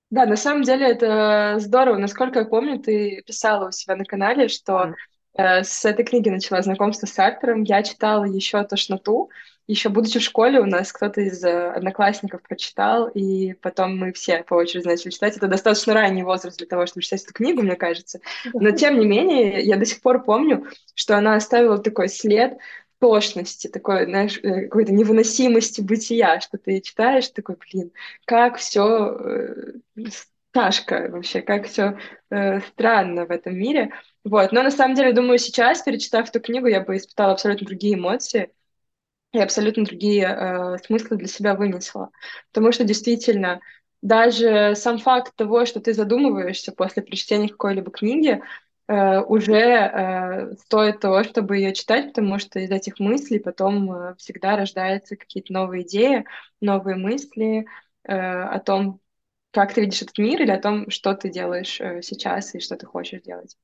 Да, 0.10 0.26
на 0.26 0.36
самом 0.36 0.64
деле 0.64 0.88
это 0.92 1.56
здорово. 1.60 1.98
Насколько 1.98 2.40
я 2.40 2.46
помню, 2.46 2.80
ты 2.80 3.24
писала 3.26 3.70
у 3.70 3.72
себя 3.72 3.96
на 3.96 4.04
канале, 4.04 4.50
что 4.50 4.94
Да. 5.36 5.60
э, 5.60 5.64
с 5.64 5.86
этой 5.86 6.04
книги 6.04 6.30
начала 6.30 6.62
знакомство 6.62 7.08
с 7.08 7.12
Сартером. 7.14 7.64
Я 7.64 7.82
читала 7.84 8.26
еще 8.26 8.62
«Тошноту». 8.66 9.30
Еще 9.68 9.90
будучи 9.90 10.20
в 10.20 10.24
школе, 10.24 10.60
у 10.60 10.66
нас 10.66 10.92
кто-то 10.92 11.22
из 11.22 11.44
э, 11.44 11.72
одноклассников 11.72 12.42
прочитал, 12.42 13.08
и 13.08 13.54
потом 13.54 13.98
мы 13.98 14.12
все 14.12 14.44
по 14.44 14.56
очереди 14.56 14.88
начали 14.88 15.12
читать. 15.12 15.38
Это 15.38 15.48
достаточно 15.48 15.94
ранний 15.94 16.24
возраст 16.24 16.58
для 16.58 16.68
того, 16.68 16.86
чтобы 16.88 17.04
читать 17.04 17.24
эту 17.24 17.34
книгу, 17.34 17.62
мне 17.62 17.76
кажется. 17.76 18.20
Но, 18.54 18.72
тем 18.72 19.00
не 19.00 19.06
менее, 19.06 19.62
я 19.62 19.78
до 19.78 19.86
сих 19.86 20.02
пор 20.02 20.24
помню, 20.24 20.68
что 20.96 21.16
она 21.16 21.36
оставила 21.36 21.78
такой 21.78 22.10
след 22.10 22.58
тошности, 23.00 23.68
такой, 23.68 24.06
знаешь, 24.06 24.40
э, 24.44 24.64
какой-то 24.64 24.94
невыносимости 24.94 25.82
бытия, 25.82 26.40
что 26.42 26.58
ты 26.58 26.82
читаешь, 26.82 27.30
такой, 27.30 27.56
блин, 27.56 27.92
как 28.26 28.58
все 28.58 29.18
тяжко 30.54 31.08
вообще, 31.10 31.42
как 31.42 31.68
все 31.68 31.98
странно 32.68 33.26
в 33.26 33.32
этом 33.32 33.56
мире. 33.56 33.94
Вот. 34.26 34.52
Но 34.52 34.64
на 34.64 34.72
самом 34.72 34.96
деле, 34.96 35.14
думаю, 35.14 35.38
сейчас, 35.40 35.82
перечитав 35.82 36.30
эту 36.30 36.42
книгу, 36.42 36.68
я 36.68 36.82
бы 36.82 36.98
испытала 36.98 37.32
абсолютно 37.32 37.68
другие 37.68 37.96
эмоции 37.96 38.52
и 39.34 39.40
абсолютно 39.40 39.86
другие 39.86 40.26
э, 40.26 40.78
смыслы 40.86 41.18
для 41.18 41.28
себя 41.28 41.56
вынесла. 41.56 42.12
Потому 42.52 42.72
что 42.72 42.84
действительно, 42.84 43.62
даже 44.02 44.76
сам 44.76 44.98
факт 44.98 45.36
того, 45.36 45.66
что 45.66 45.80
ты 45.80 45.94
задумываешься 45.94 46.72
после 46.72 47.02
прочтения 47.04 47.48
какой-либо 47.48 47.92
книги, 47.92 48.42
э, 48.88 49.20
уже 49.22 49.56
э, 49.56 50.56
стоит 50.66 51.00
того, 51.00 51.24
чтобы 51.24 51.58
ее 51.58 51.74
читать, 51.74 52.08
потому 52.08 52.40
что 52.40 52.60
из 52.60 52.72
этих 52.72 53.00
мыслей 53.00 53.40
потом 53.40 53.92
э, 53.92 54.16
всегда 54.16 54.58
рождаются 54.58 55.16
какие-то 55.16 55.54
новые 55.54 55.84
идеи, 55.84 56.26
новые 56.60 56.98
мысли 56.98 57.68
э, 58.04 58.14
о 58.14 58.60
том, 58.60 59.00
как 59.52 59.74
ты 59.74 59.82
видишь 59.82 60.02
этот 60.02 60.18
мир 60.18 60.42
или 60.42 60.52
о 60.52 60.60
том, 60.62 60.90
что 60.90 61.14
ты 61.14 61.30
делаешь 61.30 61.80
э, 61.80 62.02
сейчас 62.02 62.54
и 62.56 62.60
что 62.60 62.76
ты 62.76 62.86
хочешь 62.86 63.22
делать. 63.22 63.56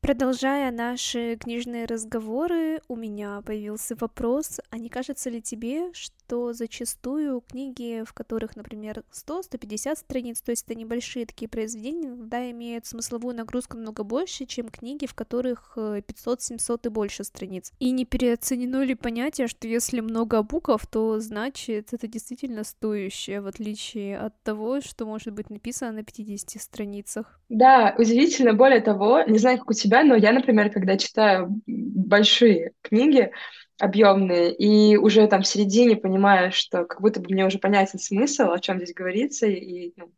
Продолжая 0.00 0.70
наши 0.70 1.36
книжные 1.36 1.84
разговоры, 1.84 2.80
у 2.88 2.96
меня 2.96 3.42
появился 3.44 3.94
вопрос, 4.00 4.58
а 4.70 4.78
не 4.78 4.88
кажется 4.88 5.28
ли 5.28 5.42
тебе, 5.42 5.92
что 5.92 6.54
зачастую 6.54 7.42
книги, 7.42 8.02
в 8.06 8.14
которых, 8.14 8.56
например, 8.56 9.04
100-150 9.12 9.96
страниц, 9.96 10.40
то 10.40 10.52
есть 10.52 10.64
это 10.64 10.74
небольшие 10.74 11.26
такие 11.26 11.48
произведения, 11.48 12.08
иногда 12.08 12.50
имеют 12.50 12.86
смысловую 12.86 13.36
нагрузку 13.36 13.76
намного 13.76 14.02
больше, 14.02 14.46
чем 14.46 14.70
книги, 14.70 15.04
в 15.04 15.14
которых 15.14 15.74
500-700 15.76 16.80
и 16.86 16.88
больше 16.88 17.22
страниц. 17.22 17.70
И 17.78 17.90
не 17.90 18.06
переоценено 18.06 18.82
ли 18.82 18.94
понятие, 18.94 19.48
что 19.48 19.68
если 19.68 20.00
много 20.00 20.42
букв, 20.42 20.86
то 20.90 21.20
значит 21.20 21.92
это 21.92 22.08
действительно 22.08 22.64
стоящее, 22.64 23.42
в 23.42 23.46
отличие 23.46 24.18
от 24.18 24.42
того, 24.42 24.80
что 24.80 25.04
может 25.04 25.34
быть 25.34 25.50
написано 25.50 25.92
на 25.92 26.04
50 26.04 26.60
страницах? 26.60 27.38
Да, 27.50 27.94
удивительно. 27.98 28.54
Более 28.54 28.80
того, 28.80 29.22
не 29.24 29.38
знаю, 29.38 29.58
как 29.58 29.70
у 29.70 29.74
тебя, 29.74 29.89
но 30.04 30.16
я, 30.16 30.32
например, 30.32 30.70
когда 30.70 30.96
читаю 30.96 31.60
большие 31.66 32.72
книги, 32.82 33.30
объемные, 33.78 34.54
и 34.54 34.96
уже 34.96 35.26
там 35.26 35.42
в 35.42 35.46
середине 35.46 35.96
понимаю, 35.96 36.52
что 36.52 36.84
как 36.84 37.00
будто 37.00 37.20
бы 37.20 37.28
мне 37.30 37.46
уже 37.46 37.58
понятен 37.58 37.98
смысл, 37.98 38.50
о 38.50 38.58
чем 38.60 38.76
здесь 38.76 38.94
говорится, 38.94 39.46
и 39.46 39.92
ну, 39.96 40.12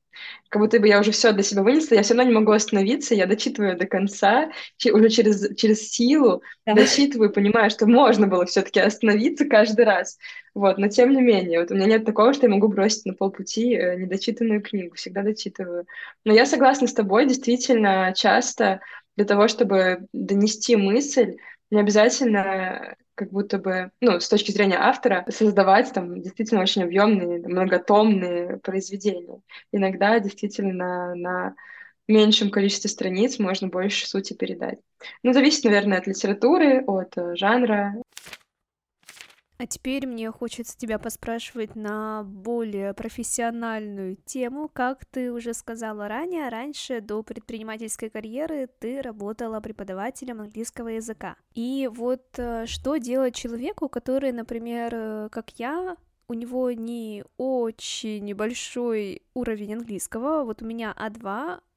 как 0.48 0.60
будто 0.60 0.78
бы 0.80 0.88
я 0.88 1.00
уже 1.00 1.12
все 1.12 1.32
для 1.32 1.42
себя 1.42 1.62
вынесла, 1.62 1.94
я 1.94 2.02
все 2.02 2.14
равно 2.14 2.28
не 2.30 2.36
могу 2.38 2.52
остановиться, 2.52 3.14
я 3.14 3.26
дочитываю 3.26 3.76
до 3.78 3.86
конца, 3.86 4.50
уже 4.92 5.08
через, 5.08 5.54
через 5.56 5.90
силу 5.90 6.42
Да. 6.66 6.74
дочитываю, 6.74 7.32
понимаю, 7.32 7.70
что 7.70 7.86
можно 7.86 8.26
было 8.26 8.44
все-таки 8.46 8.80
остановиться 8.80 9.46
каждый 9.46 9.84
раз. 9.84 10.18
Вот, 10.54 10.76
но 10.76 10.88
тем 10.88 11.12
не 11.12 11.22
менее, 11.22 11.60
вот 11.60 11.70
у 11.70 11.74
меня 11.74 11.86
нет 11.86 12.04
такого, 12.04 12.34
что 12.34 12.46
я 12.46 12.52
могу 12.52 12.68
бросить 12.68 13.06
на 13.06 13.14
полпути 13.14 13.74
э, 13.74 13.96
недочитанную 13.96 14.60
книгу, 14.60 14.94
всегда 14.96 15.22
дочитываю. 15.22 15.86
Но 16.24 16.32
я 16.34 16.44
согласна 16.44 16.86
с 16.86 16.92
тобой, 16.92 17.26
действительно, 17.26 18.12
часто 18.14 18.80
для 19.16 19.24
того, 19.24 19.48
чтобы 19.48 20.06
донести 20.12 20.76
мысль, 20.76 21.36
не 21.70 21.80
обязательно 21.80 22.96
как 23.14 23.30
будто 23.30 23.58
бы, 23.58 23.90
ну, 24.00 24.20
с 24.20 24.28
точки 24.28 24.50
зрения 24.52 24.78
автора, 24.78 25.24
создавать 25.28 25.92
там 25.92 26.20
действительно 26.20 26.62
очень 26.62 26.82
объемные, 26.82 27.38
многотомные 27.46 28.58
произведения. 28.58 29.40
Иногда 29.70 30.18
действительно 30.18 31.14
на 31.14 31.54
меньшем 32.08 32.50
количестве 32.50 32.90
страниц 32.90 33.38
можно 33.38 33.68
больше 33.68 34.08
сути 34.08 34.32
передать. 34.32 34.78
Ну, 35.22 35.32
зависит, 35.32 35.64
наверное, 35.64 35.98
от 35.98 36.06
литературы, 36.06 36.82
от 36.86 37.16
э, 37.16 37.36
жанра. 37.36 37.94
А 39.58 39.66
теперь 39.66 40.06
мне 40.06 40.30
хочется 40.30 40.76
тебя 40.76 40.98
поспрашивать 40.98 41.76
на 41.76 42.24
более 42.24 42.94
профессиональную 42.94 44.16
тему. 44.16 44.68
Как 44.68 45.04
ты 45.04 45.32
уже 45.32 45.54
сказала 45.54 46.08
ранее, 46.08 46.48
раньше 46.48 47.00
до 47.00 47.22
предпринимательской 47.22 48.10
карьеры 48.10 48.68
ты 48.80 49.00
работала 49.02 49.60
преподавателем 49.60 50.40
английского 50.40 50.88
языка. 50.88 51.36
И 51.54 51.88
вот 51.92 52.24
э, 52.38 52.66
что 52.66 52.96
делать 52.96 53.34
человеку, 53.34 53.88
который, 53.88 54.32
например, 54.32 54.90
э, 54.94 55.28
как 55.30 55.50
я, 55.58 55.96
у 56.28 56.34
него 56.34 56.72
не 56.72 57.24
очень 57.36 58.34
большой 58.34 59.22
уровень 59.34 59.74
английского, 59.74 60.44
вот 60.44 60.62
у 60.62 60.66
меня 60.66 60.94
А2, 60.98 61.60
Э, 61.60 61.71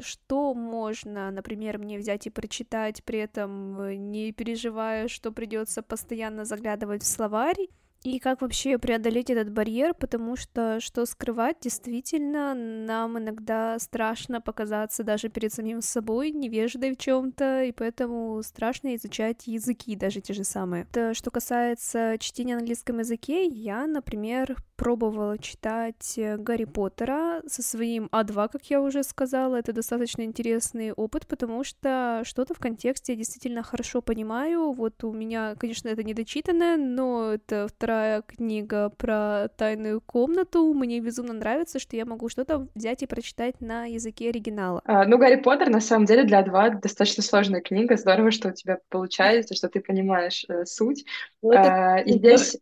что 0.00 0.54
можно, 0.54 1.30
например, 1.30 1.78
мне 1.78 1.98
взять 1.98 2.26
и 2.26 2.30
прочитать, 2.30 3.04
при 3.04 3.20
этом 3.20 3.80
э, 3.80 3.94
не 3.94 4.32
переживая, 4.32 5.08
что 5.08 5.30
придется 5.32 5.82
постоянно 5.82 6.44
заглядывать 6.44 7.02
в 7.02 7.06
словарь, 7.06 7.68
И 8.02 8.18
как 8.18 8.40
вообще 8.40 8.78
преодолеть 8.78 9.28
этот 9.28 9.50
барьер, 9.50 9.92
потому 9.92 10.34
что, 10.36 10.80
что 10.80 11.04
скрывать, 11.04 11.58
действительно, 11.60 12.54
нам 12.54 13.18
иногда 13.18 13.78
страшно 13.78 14.40
показаться 14.40 15.04
даже 15.04 15.28
перед 15.28 15.52
самим 15.52 15.82
собой 15.82 16.30
невеждой 16.30 16.92
в 16.92 16.96
чем 16.96 17.32
то 17.32 17.62
и 17.62 17.72
поэтому 17.72 18.42
страшно 18.42 18.94
изучать 18.96 19.46
языки, 19.46 19.96
даже 19.96 20.22
те 20.22 20.32
же 20.32 20.44
самые. 20.44 20.86
Это, 20.90 21.12
что 21.12 21.30
касается 21.30 22.16
чтения 22.18 22.54
на 22.54 22.60
английском 22.60 23.00
языке, 23.00 23.44
я, 23.46 23.86
например, 23.86 24.56
пробовала 24.76 25.36
читать 25.36 26.18
Гарри 26.38 26.64
Поттера 26.64 27.42
со 27.46 27.62
своим 27.62 28.06
А2, 28.12 28.48
как 28.50 28.64
я 28.70 28.80
уже 28.80 29.02
сказала. 29.02 29.56
Это 29.56 29.74
достаточно 29.74 30.22
интересный 30.22 30.92
опыт, 30.92 31.26
потому 31.26 31.64
что 31.64 32.22
что-то 32.24 32.54
в 32.54 32.58
контексте 32.58 33.12
я 33.12 33.18
действительно 33.18 33.62
хорошо 33.62 34.00
понимаю. 34.00 34.72
Вот 34.72 35.04
у 35.04 35.12
меня, 35.12 35.54
конечно, 35.56 35.88
это 35.88 36.02
недочитанное, 36.02 36.78
но 36.78 37.32
это 37.32 37.68
вторая 37.68 37.89
книга 38.26 38.90
про 38.90 39.48
тайную 39.56 40.00
комнату. 40.00 40.72
Мне 40.74 41.00
безумно 41.00 41.32
нравится, 41.32 41.78
что 41.78 41.96
я 41.96 42.04
могу 42.04 42.28
что-то 42.28 42.68
взять 42.74 43.02
и 43.02 43.06
прочитать 43.06 43.60
на 43.60 43.86
языке 43.86 44.28
оригинала. 44.28 44.80
А, 44.84 45.04
ну, 45.04 45.18
Гарри 45.18 45.36
Поттер, 45.36 45.70
на 45.70 45.80
самом 45.80 46.06
деле, 46.06 46.24
для 46.24 46.42
А2 46.42 46.80
достаточно 46.80 47.22
сложная 47.22 47.60
книга. 47.60 47.96
Здорово, 47.96 48.30
что 48.30 48.48
у 48.48 48.52
тебя 48.52 48.78
получается, 48.88 49.54
что 49.54 49.68
ты 49.68 49.80
понимаешь 49.80 50.44
э, 50.48 50.64
суть. 50.64 51.04
Вот 51.42 51.56
а, 51.56 51.98
и 51.98 52.12
здесь 52.12 52.58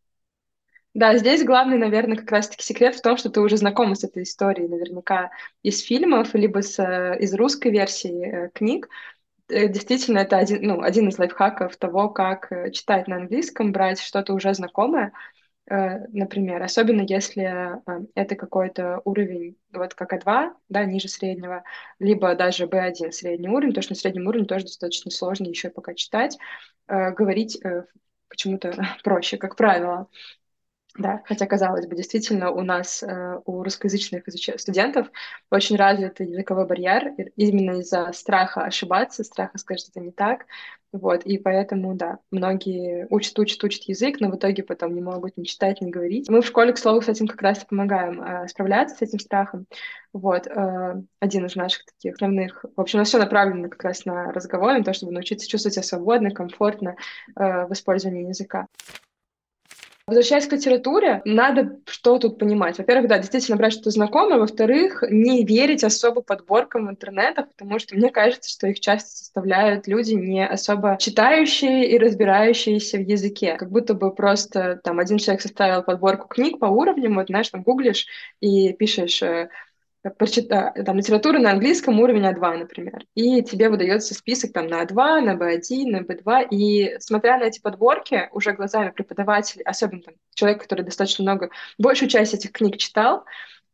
да, 0.94 1.16
здесь 1.16 1.44
главный, 1.44 1.78
наверное, 1.78 2.16
как 2.16 2.30
раз-таки 2.32 2.64
секрет 2.64 2.96
в 2.96 3.02
том, 3.02 3.16
что 3.16 3.30
ты 3.30 3.40
уже 3.40 3.56
знакома 3.56 3.94
с 3.94 4.02
этой 4.02 4.24
историей 4.24 4.66
наверняка 4.66 5.30
из 5.62 5.80
фильмов, 5.80 6.34
либо 6.34 6.60
с, 6.60 6.76
э, 6.82 7.16
из 7.20 7.34
русской 7.34 7.70
версии 7.70 8.26
э, 8.26 8.50
книг. 8.52 8.88
Э, 9.48 9.68
действительно, 9.68 10.18
это 10.18 10.36
один, 10.38 10.62
ну, 10.62 10.82
один 10.82 11.08
из 11.08 11.18
лайфхаков 11.18 11.76
того, 11.76 12.10
как 12.10 12.52
э, 12.52 12.70
читать 12.70 13.08
на 13.08 13.16
английском, 13.16 13.72
брать 13.72 14.00
что-то 14.00 14.34
уже 14.34 14.52
знакомое, 14.54 15.12
э, 15.70 16.06
например, 16.08 16.62
особенно 16.62 17.02
если 17.02 17.80
это 18.14 18.36
какой-то 18.36 19.02
уровень, 19.04 19.56
вот 19.72 19.94
как 19.94 20.12
А2, 20.14 20.54
да, 20.68 20.84
ниже 20.84 21.08
среднего, 21.08 21.64
либо 21.98 22.34
даже 22.34 22.66
B1 22.66 23.12
средний 23.12 23.48
уровень, 23.48 23.70
потому 23.70 23.82
что 23.84 23.92
на 23.92 23.98
среднем 23.98 24.26
уровне 24.28 24.46
тоже 24.46 24.64
достаточно 24.66 25.10
сложно 25.10 25.46
еще 25.48 25.70
пока 25.70 25.94
читать, 25.94 26.38
говорить 26.88 27.60
почему-то 28.28 28.72
проще, 29.04 29.36
как 29.38 29.56
правило. 29.56 30.08
Да, 30.98 31.22
хотя, 31.24 31.46
казалось 31.46 31.86
бы, 31.86 31.94
действительно, 31.94 32.50
у 32.50 32.62
нас, 32.62 33.04
э, 33.04 33.40
у 33.44 33.62
русскоязычных 33.62 34.24
студентов 34.56 35.08
очень 35.48 35.76
развит 35.76 36.18
языковой 36.18 36.66
барьер 36.66 37.14
именно 37.36 37.78
из-за 37.78 38.12
страха 38.12 38.62
ошибаться, 38.62 39.22
страха 39.22 39.56
сказать 39.58 39.80
что-то 39.80 40.00
не 40.00 40.10
так. 40.10 40.46
Вот, 40.90 41.24
и 41.24 41.38
поэтому, 41.38 41.94
да, 41.94 42.18
многие 42.32 43.06
учат, 43.10 43.38
учат, 43.38 43.62
учат 43.62 43.84
язык, 43.84 44.20
но 44.20 44.30
в 44.30 44.36
итоге 44.36 44.64
потом 44.64 44.94
не 44.94 45.00
могут 45.00 45.36
ни 45.36 45.44
читать, 45.44 45.80
ни 45.80 45.90
говорить. 45.90 46.28
Мы 46.28 46.40
в 46.40 46.46
школе, 46.46 46.72
к 46.72 46.78
слову, 46.78 47.00
с 47.00 47.08
этим 47.08 47.28
как 47.28 47.42
раз 47.42 47.64
помогаем 47.64 48.20
э, 48.20 48.48
справляться 48.48 48.96
с 48.96 49.02
этим 49.02 49.20
страхом. 49.20 49.66
Вот, 50.12 50.48
э, 50.48 51.02
один 51.20 51.46
из 51.46 51.54
наших 51.54 51.84
таких 51.84 52.14
основных... 52.14 52.64
В 52.74 52.80
общем, 52.80 52.98
у 52.98 53.00
нас 53.02 53.08
все 53.08 53.18
направлено 53.18 53.68
как 53.68 53.84
раз 53.84 54.04
на 54.04 54.32
разговор, 54.32 54.72
на 54.72 54.82
то, 54.82 54.92
чтобы 54.94 55.12
научиться 55.12 55.46
чувствовать 55.46 55.74
себя 55.74 55.84
свободно, 55.84 56.30
комфортно 56.30 56.96
э, 57.36 57.66
в 57.66 57.72
использовании 57.72 58.28
языка. 58.28 58.66
Возвращаясь 60.08 60.46
к 60.46 60.52
литературе, 60.52 61.20
надо 61.26 61.80
что 61.84 62.18
тут 62.18 62.38
понимать. 62.38 62.78
Во-первых, 62.78 63.08
да, 63.08 63.18
действительно 63.18 63.58
брать 63.58 63.74
что-то 63.74 63.90
знакомое. 63.90 64.38
Во-вторых, 64.38 65.04
не 65.10 65.44
верить 65.44 65.84
особо 65.84 66.22
подборкам 66.22 66.86
в 66.86 66.90
интернетах, 66.90 67.48
потому 67.50 67.78
что 67.78 67.94
мне 67.94 68.08
кажется, 68.08 68.50
что 68.50 68.68
их 68.68 68.80
часто 68.80 69.10
составляют 69.10 69.86
люди 69.86 70.14
не 70.14 70.46
особо 70.46 70.96
читающие 70.98 71.90
и 71.90 71.98
разбирающиеся 71.98 72.96
в 72.96 73.02
языке. 73.02 73.56
Как 73.58 73.70
будто 73.70 73.92
бы 73.92 74.10
просто 74.10 74.80
там 74.82 74.98
один 74.98 75.18
человек 75.18 75.42
составил 75.42 75.82
подборку 75.82 76.26
книг 76.26 76.58
по 76.58 76.64
уровням, 76.64 77.16
вот 77.16 77.26
знаешь, 77.26 77.50
там 77.50 77.62
гуглишь 77.62 78.06
и 78.40 78.72
пишешь 78.72 79.22
э, 79.22 79.50
прочита, 80.16 80.72
там, 80.84 80.96
литературу 80.96 81.38
на 81.38 81.50
английском 81.50 81.98
уровень 82.00 82.26
А2, 82.26 82.58
например, 82.58 83.04
и 83.14 83.42
тебе 83.42 83.68
выдается 83.68 84.14
список 84.14 84.52
там 84.52 84.68
на 84.68 84.82
А2, 84.82 85.20
на 85.20 85.34
B1, 85.34 85.90
на 85.90 85.98
B2, 85.98 86.48
и 86.50 86.96
смотря 87.00 87.38
на 87.38 87.44
эти 87.44 87.60
подборки, 87.60 88.28
уже 88.32 88.52
глазами 88.52 88.90
преподавателей, 88.90 89.64
особенно 89.64 90.02
там, 90.02 90.14
человек, 90.34 90.62
который 90.62 90.84
достаточно 90.84 91.22
много, 91.22 91.50
большую 91.78 92.08
часть 92.08 92.34
этих 92.34 92.52
книг 92.52 92.76
читал, 92.76 93.24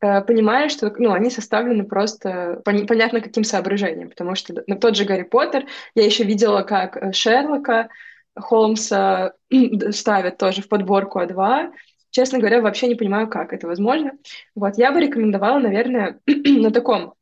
э, 0.01 0.22
понимаешь, 0.22 0.72
что 0.72 0.92
ну, 0.99 1.12
они 1.12 1.31
составлены 1.31 1.85
просто 1.85 2.62
пон- 2.64 2.87
понятно 2.87 3.20
каким 3.20 3.44
соображением, 3.44 4.11
потому 4.11 4.35
что 4.35 4.64
на 4.66 4.77
тот 4.77 4.96
же 4.96 5.05
Гарри 5.05 5.25
Поттер 5.25 5.66
я 5.94 6.05
еще 6.05 6.25
видела, 6.25 6.62
как 6.62 6.96
э, 6.96 7.12
Шерлока 7.12 7.88
Холмса 8.35 9.35
ставят 9.90 10.38
тоже 10.38 10.62
в 10.62 10.68
подборку 10.68 11.20
А2, 11.20 11.70
Честно 12.14 12.38
говоря, 12.38 12.61
вообще 12.61 12.87
не 12.87 12.94
понимаю, 12.94 13.29
как 13.29 13.53
это 13.53 13.66
возможно. 13.66 14.12
Вот, 14.55 14.79
я 14.79 14.92
бы 14.92 15.00
рекомендовала, 15.00 15.59
наверное, 15.59 16.20
на 16.27 16.70
таком 16.70 17.14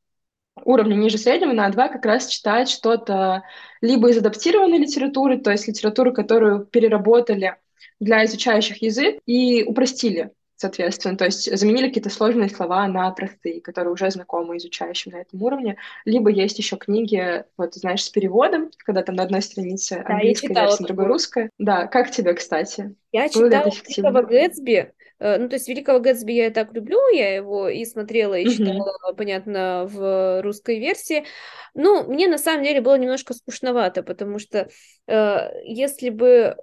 уровне 0.66 0.96
ниже 0.96 1.16
среднего 1.16 1.52
на 1.52 1.70
А2 1.70 1.88
как 1.88 2.04
раз 2.04 2.26
читать 2.26 2.68
что-то 2.68 3.42
либо 3.80 4.10
из 4.10 4.18
адаптированной 4.18 4.76
литературы, 4.76 5.38
то 5.38 5.50
есть 5.50 5.66
литературу, 5.66 6.12
которую 6.12 6.66
переработали 6.66 7.56
для 8.00 8.22
изучающих 8.26 8.82
язык 8.82 9.22
и 9.24 9.64
упростили 9.64 10.32
соответственно. 10.62 11.16
То 11.16 11.24
есть 11.24 11.54
заменили 11.56 11.88
какие-то 11.88 12.08
сложные 12.08 12.48
слова 12.48 12.86
на 12.86 13.10
простые, 13.10 13.60
которые 13.60 13.92
уже 13.92 14.10
знакомы 14.10 14.56
изучающим 14.56 15.12
на 15.12 15.16
этом 15.16 15.42
уровне. 15.42 15.76
Либо 16.04 16.30
есть 16.30 16.58
еще 16.58 16.76
книги, 16.76 17.44
вот, 17.56 17.74
знаешь, 17.74 18.04
с 18.04 18.08
переводом, 18.08 18.70
когда 18.78 19.02
там 19.02 19.16
на 19.16 19.24
одной 19.24 19.42
странице 19.42 20.04
да, 20.06 20.14
английская 20.14 20.48
версия, 20.48 20.82
на 20.82 20.86
другой 20.86 21.06
русская. 21.06 21.50
Да, 21.58 21.86
как 21.88 22.10
тебе, 22.10 22.32
кстати? 22.34 22.94
Я 23.10 23.28
читала 23.28 23.50
Великого 23.50 24.22
Гэтсби, 24.22 24.92
э, 25.18 25.38
ну, 25.38 25.48
то 25.48 25.56
есть 25.56 25.68
Великого 25.68 25.98
Гэтсби 25.98 26.32
я 26.32 26.46
и 26.46 26.50
так 26.50 26.72
люблю, 26.72 27.00
я 27.12 27.34
его 27.34 27.68
и 27.68 27.84
смотрела, 27.84 28.34
и 28.34 28.48
читала, 28.48 28.96
mm-hmm. 29.10 29.16
понятно, 29.16 29.86
в 29.90 30.42
русской 30.42 30.78
версии. 30.78 31.24
Ну, 31.74 32.04
мне 32.04 32.28
на 32.28 32.38
самом 32.38 32.62
деле 32.62 32.80
было 32.80 32.96
немножко 32.96 33.34
скучновато, 33.34 34.04
потому 34.04 34.38
что 34.38 34.68
э, 35.08 35.38
если 35.64 36.10
бы 36.10 36.56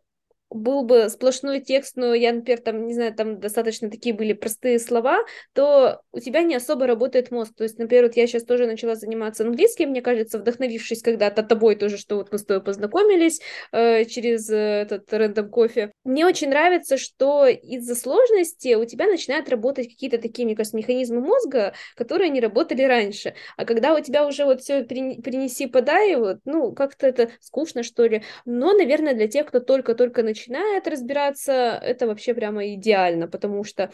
был 0.50 0.84
бы 0.84 1.10
сплошной 1.10 1.60
текст, 1.60 1.96
но 1.96 2.14
я, 2.14 2.34
например, 2.34 2.60
там, 2.62 2.88
не 2.88 2.94
знаю, 2.94 3.14
там 3.14 3.40
достаточно 3.40 3.90
такие 3.90 4.16
были 4.16 4.34
простые 4.34 4.80
слова, 4.80 5.20
то 5.54 6.02
у 6.12 6.20
тебя 6.20 6.42
не 6.42 6.56
особо 6.56 6.88
работает 6.88 7.32
мозг. 7.32 7.54
То 7.56 7.64
есть, 7.64 7.78
например, 7.78 8.06
вот 8.06 8.16
я 8.16 8.26
сейчас 8.26 8.44
тоже 8.44 8.66
начала 8.66 8.96
заниматься 8.96 9.44
английским, 9.44 9.90
мне 9.90 10.02
кажется, 10.02 10.40
вдохновившись 10.40 11.04
когда-то 11.04 11.44
тобой 11.44 11.76
тоже, 11.76 11.98
что 11.98 12.16
вот 12.16 12.32
мы 12.32 12.40
с 12.40 12.46
тобой 12.46 12.64
познакомились 12.64 13.42
э, 13.72 14.06
через 14.06 14.50
э, 14.50 14.82
этот 14.82 15.12
рандом 15.14 15.50
кофе. 15.50 15.92
Мне 16.04 16.26
очень 16.26 16.50
нравится, 16.50 16.98
что 16.98 17.46
из-за 17.46 17.96
сложности 17.96 18.74
у 18.74 18.86
тебя 18.86 19.06
начинают 19.08 19.50
работать 19.50 19.88
какие-то 19.88 20.18
такие, 20.18 20.46
мне 20.46 20.56
кажется, 20.56 20.78
механизмы 20.78 21.22
мозга, 21.22 21.74
которые 21.96 22.30
не 22.30 22.42
работали 22.42 22.84
раньше. 22.84 23.36
А 23.56 23.66
когда 23.66 23.94
у 23.94 24.00
тебя 24.00 24.26
уже 24.26 24.46
вот 24.46 24.62
все 24.62 24.84
принеси, 24.84 25.68
подай, 25.68 26.16
вот, 26.16 26.38
ну, 26.46 26.72
как-то 26.74 27.08
это 27.08 27.30
скучно, 27.40 27.84
что 27.84 28.06
ли. 28.06 28.24
Но, 28.46 28.74
наверное, 28.74 29.14
для 29.14 29.28
тех, 29.28 29.46
кто 29.46 29.60
только-только 29.60 30.24
начинает 30.24 30.39
начинает 30.40 30.88
разбираться, 30.88 31.80
это 31.82 32.08
вообще 32.08 32.34
прямо 32.34 32.74
идеально, 32.74 33.28
потому 33.28 33.64
что 33.64 33.92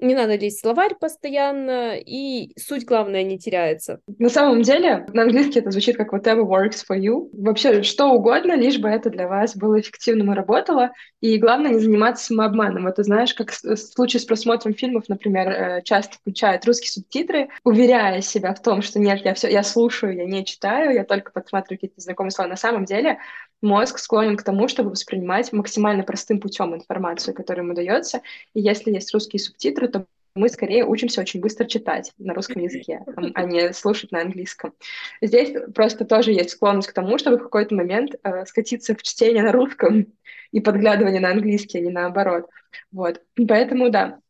не 0.00 0.14
надо 0.14 0.36
лезть 0.36 0.58
в 0.58 0.60
словарь 0.60 0.94
постоянно, 0.94 1.96
и 1.96 2.52
суть, 2.56 2.84
главное, 2.84 3.24
не 3.24 3.36
теряется. 3.36 4.00
На 4.18 4.28
самом 4.28 4.62
деле, 4.62 5.04
на 5.12 5.22
английский 5.22 5.58
это 5.58 5.72
звучит 5.72 5.96
как 5.96 6.14
whatever 6.14 6.42
works 6.42 6.84
for 6.88 6.96
you. 6.96 7.28
Вообще, 7.32 7.82
что 7.82 8.10
угодно, 8.10 8.54
лишь 8.54 8.78
бы 8.78 8.88
это 8.88 9.10
для 9.10 9.26
вас 9.26 9.56
было 9.56 9.80
эффективным 9.80 10.32
и 10.32 10.36
работало. 10.36 10.92
И 11.20 11.36
главное, 11.38 11.72
не 11.72 11.80
заниматься 11.80 12.26
самообманом. 12.26 12.86
Это 12.86 13.02
знаешь, 13.02 13.34
как 13.34 13.50
в 13.50 13.76
случае 13.76 14.20
с 14.20 14.24
просмотром 14.24 14.72
фильмов, 14.72 15.08
например, 15.08 15.48
э, 15.48 15.82
часто 15.82 16.14
включают 16.18 16.64
русские 16.64 16.90
субтитры, 16.90 17.48
уверяя 17.64 18.20
себя 18.20 18.54
в 18.54 18.62
том, 18.62 18.82
что 18.82 19.00
нет, 19.00 19.24
я 19.24 19.34
все, 19.34 19.48
я 19.48 19.64
слушаю, 19.64 20.16
я 20.16 20.26
не 20.26 20.44
читаю, 20.44 20.94
я 20.94 21.02
только 21.02 21.32
подсматриваю 21.32 21.78
какие-то 21.78 22.00
знакомые 22.00 22.30
слова. 22.30 22.48
На 22.48 22.56
самом 22.56 22.84
деле, 22.84 23.18
мозг 23.62 23.98
склонен 23.98 24.36
к 24.36 24.42
тому, 24.42 24.68
чтобы 24.68 24.90
воспринимать 24.90 25.52
максимально 25.52 26.04
простым 26.04 26.40
путем 26.40 26.74
информацию, 26.74 27.34
которая 27.34 27.64
ему 27.64 27.74
дается. 27.74 28.22
И 28.54 28.60
если 28.60 28.92
есть 28.92 29.12
русские 29.12 29.40
субтитры, 29.40 29.88
то 29.88 30.06
мы 30.34 30.48
скорее 30.48 30.84
учимся 30.84 31.20
очень 31.20 31.40
быстро 31.40 31.64
читать 31.66 32.12
на 32.18 32.32
русском 32.32 32.62
языке, 32.62 33.00
а 33.34 33.42
не 33.42 33.72
слушать 33.72 34.12
на 34.12 34.20
английском. 34.20 34.72
Здесь 35.20 35.52
просто 35.74 36.04
тоже 36.04 36.32
есть 36.32 36.50
склонность 36.50 36.88
к 36.88 36.92
тому, 36.92 37.18
чтобы 37.18 37.38
в 37.38 37.42
какой-то 37.42 37.74
момент 37.74 38.14
э, 38.22 38.46
скатиться 38.46 38.94
в 38.94 39.02
чтение 39.02 39.42
на 39.42 39.52
русском 39.52 40.06
и 40.52 40.60
подглядывание 40.60 41.20
на 41.20 41.30
английский, 41.30 41.78
а 41.78 41.80
не 41.80 41.90
наоборот. 41.90 42.48
Вот. 42.92 43.20
Поэтому, 43.48 43.90
да, 43.90 44.20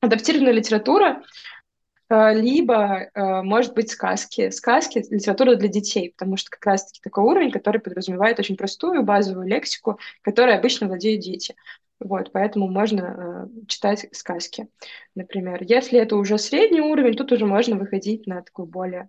адаптированная 0.00 0.52
литература 0.52 1.22
либо, 2.10 3.08
э, 3.14 3.42
может 3.42 3.74
быть, 3.74 3.90
сказки. 3.90 4.50
Сказки— 4.50 5.04
литература 5.10 5.54
для 5.54 5.68
детей, 5.68 6.12
потому 6.16 6.36
что 6.36 6.50
как 6.50 6.66
раз-таки 6.66 7.00
такой 7.00 7.24
уровень, 7.24 7.52
который 7.52 7.80
подразумевает 7.80 8.38
очень 8.40 8.56
простую 8.56 9.04
базовую 9.04 9.46
лексику, 9.46 9.98
которой 10.22 10.56
обычно 10.56 10.88
владеют 10.88 11.22
дети. 11.22 11.54
Вот, 12.00 12.32
поэтому 12.32 12.68
можно 12.68 13.48
э, 13.54 13.66
читать 13.68 14.06
сказки, 14.12 14.68
например. 15.14 15.62
Если 15.62 16.00
это 16.00 16.16
уже 16.16 16.38
средний 16.38 16.80
уровень, 16.80 17.14
тут 17.14 17.30
уже 17.30 17.46
можно 17.46 17.76
выходить 17.76 18.26
на 18.26 18.42
такой 18.42 18.66
более 18.66 19.08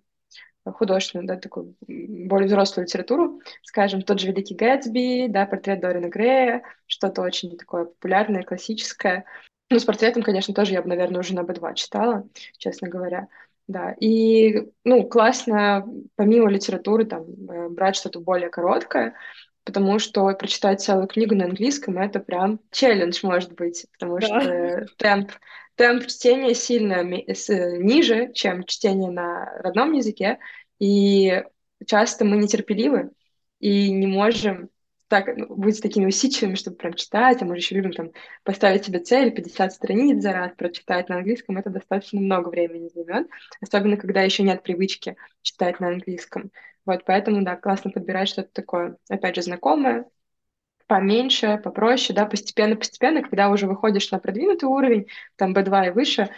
художественную, 0.64 1.26
да, 1.26 1.36
такую 1.36 1.74
более 1.80 2.46
взрослую 2.46 2.86
литературу, 2.86 3.40
скажем, 3.62 4.02
тот 4.02 4.20
же 4.20 4.28
«Великий 4.28 4.54
Гэтсби», 4.54 5.26
да, 5.28 5.46
портрет 5.46 5.80
Дориана 5.80 6.08
Грея, 6.08 6.62
что-то 6.86 7.22
очень 7.22 7.56
такое 7.56 7.86
популярное, 7.86 8.44
классическое. 8.44 9.24
Ну, 9.72 9.78
с 9.78 9.84
портретом, 9.84 10.22
конечно, 10.22 10.52
тоже 10.52 10.74
я 10.74 10.82
бы, 10.82 10.88
наверное, 10.88 11.20
уже 11.20 11.34
на 11.34 11.44
B2 11.44 11.74
читала, 11.74 12.28
честно 12.58 12.88
говоря. 12.88 13.28
Да, 13.66 13.92
и, 13.98 14.68
ну, 14.84 15.04
классно, 15.04 15.86
помимо 16.14 16.50
литературы, 16.50 17.06
там, 17.06 17.24
э, 17.48 17.68
брать 17.70 17.96
что-то 17.96 18.20
более 18.20 18.50
короткое, 18.50 19.14
потому 19.64 19.98
что 19.98 20.26
прочитать 20.34 20.82
целую 20.82 21.06
книгу 21.06 21.34
на 21.34 21.46
английском— 21.46 21.96
это 21.98 22.20
прям 22.20 22.60
челлендж, 22.70 23.20
может 23.22 23.54
быть, 23.54 23.86
потому 23.92 24.18
да. 24.18 24.40
что 24.42 24.86
темп, 24.98 25.32
темп 25.76 26.06
чтения 26.06 26.54
сильно 26.54 27.02
ниже, 27.02 28.30
чем 28.34 28.64
чтение 28.64 29.10
на 29.10 29.46
родном 29.62 29.92
языке, 29.92 30.38
и 30.78 31.42
часто 31.86 32.26
мы 32.26 32.36
нетерпеливы 32.36 33.12
и 33.58 33.90
не 33.90 34.06
можем 34.06 34.68
так, 35.12 35.36
ну, 35.36 35.54
быть 35.54 35.82
такими 35.82 36.06
усидчивыми, 36.06 36.54
чтобы 36.54 36.78
прям 36.78 36.94
читать, 36.94 37.42
а 37.42 37.44
мы 37.44 37.56
еще 37.56 37.74
любим 37.74 37.92
там 37.92 38.12
поставить 38.44 38.86
себе 38.86 38.98
цель, 38.98 39.30
50 39.30 39.74
страниц 39.74 40.22
за 40.22 40.32
раз 40.32 40.52
прочитать 40.56 41.10
на 41.10 41.16
английском, 41.16 41.58
это 41.58 41.68
достаточно 41.68 42.18
много 42.18 42.48
времени 42.48 42.88
займет, 42.94 43.28
особенно 43.60 43.98
когда 43.98 44.22
еще 44.22 44.42
нет 44.42 44.62
привычки 44.62 45.16
читать 45.42 45.80
на 45.80 45.88
английском. 45.88 46.50
Вот, 46.86 47.04
поэтому, 47.04 47.44
да, 47.44 47.56
классно 47.56 47.90
подбирать 47.90 48.30
что-то 48.30 48.48
такое, 48.54 48.96
опять 49.10 49.34
же, 49.36 49.42
знакомое, 49.42 50.06
поменьше, 50.86 51.60
попроще, 51.62 52.16
да, 52.16 52.24
постепенно-постепенно, 52.24 53.20
когда 53.22 53.50
уже 53.50 53.66
выходишь 53.66 54.10
на 54.12 54.18
продвинутый 54.18 54.66
уровень, 54.66 55.08
там 55.36 55.52
B2 55.52 55.88
и 55.88 55.90
выше, 55.90 56.30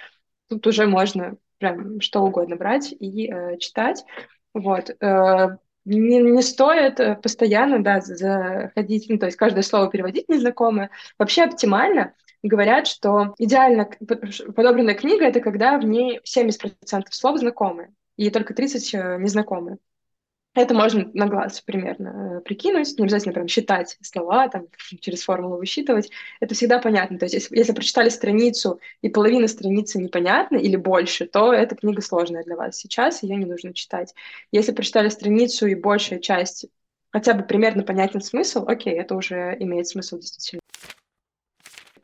тут 0.49 0.67
уже 0.67 0.89
можно 0.89 1.37
прям 1.59 2.01
что 2.01 2.23
угодно 2.23 2.57
брать 2.57 2.93
и 2.93 3.31
э, 3.31 3.57
читать. 3.59 4.05
Вот. 4.53 4.91
Э, 5.01 5.59
не, 5.85 6.21
не 6.21 6.43
стоит 6.43 7.01
э, 7.01 7.17
постоянно, 7.17 7.83
да, 7.83 8.01
заходить, 8.01 9.07
ну, 9.09 9.19
то 9.19 9.27
есть 9.27 9.37
каждое 9.37 9.63
слово 9.63 9.91
переводить 9.91 10.29
незнакомое. 10.29 10.91
Вообще 11.19 11.43
оптимально 11.43 12.15
говорят, 12.43 12.87
что 12.87 13.35
идеально 13.39 13.89
подобранная 14.55 14.95
книга— 14.95 15.25
это 15.27 15.41
когда 15.41 15.79
в 15.79 15.85
ней 15.85 16.21
70% 16.25 16.75
слов 17.11 17.39
знакомые, 17.39 17.93
и 18.17 18.31
только 18.31 18.55
30 18.55 18.95
э, 18.95 19.19
незнакомые. 19.19 19.79
Это 20.55 20.73
можно 20.73 21.11
на 21.15 21.27
глаз 21.27 21.61
примерно 21.61 22.39
э, 22.39 22.41
прикинуть, 22.41 22.97
не 22.97 23.05
обязательно 23.05 23.35
прям 23.35 23.49
считать 23.49 23.99
слова, 24.03 24.49
там, 24.49 24.69
через 25.01 25.25
формулу 25.25 25.57
высчитывать. 25.57 26.11
Это 26.39 26.55
всегда 26.55 26.79
понятно. 26.79 27.19
То 27.19 27.25
есть 27.25 27.35
если, 27.35 27.57
если 27.57 27.73
прочитали 27.73 28.09
страницу, 28.09 28.81
и 29.03 29.09
половина 29.09 29.49
страницы 29.49 29.99
непонятна 29.99 30.57
или 30.57 30.77
больше, 30.77 31.27
то 31.27 31.53
эта 31.53 31.75
книга 31.75 32.01
сложная 32.03 32.45
для 32.45 32.55
вас 32.57 32.77
сейчас, 32.77 33.25
ее 33.25 33.35
не 33.37 33.47
нужно 33.47 33.75
читать. 33.75 34.15
Если 34.53 34.73
прочитали 34.73 35.09
страницу, 35.09 35.67
и 35.67 35.75
большая 35.75 36.21
часть 36.21 36.67
хотя 37.11 37.35
бы 37.35 37.43
примерно 37.43 37.83
понятен 37.83 38.21
смысл, 38.21 38.65
окей, 38.67 38.95
это 38.95 39.17
уже 39.17 39.57
имеет 39.59 39.89
смысл 39.89 40.19
действительно. 40.19 40.61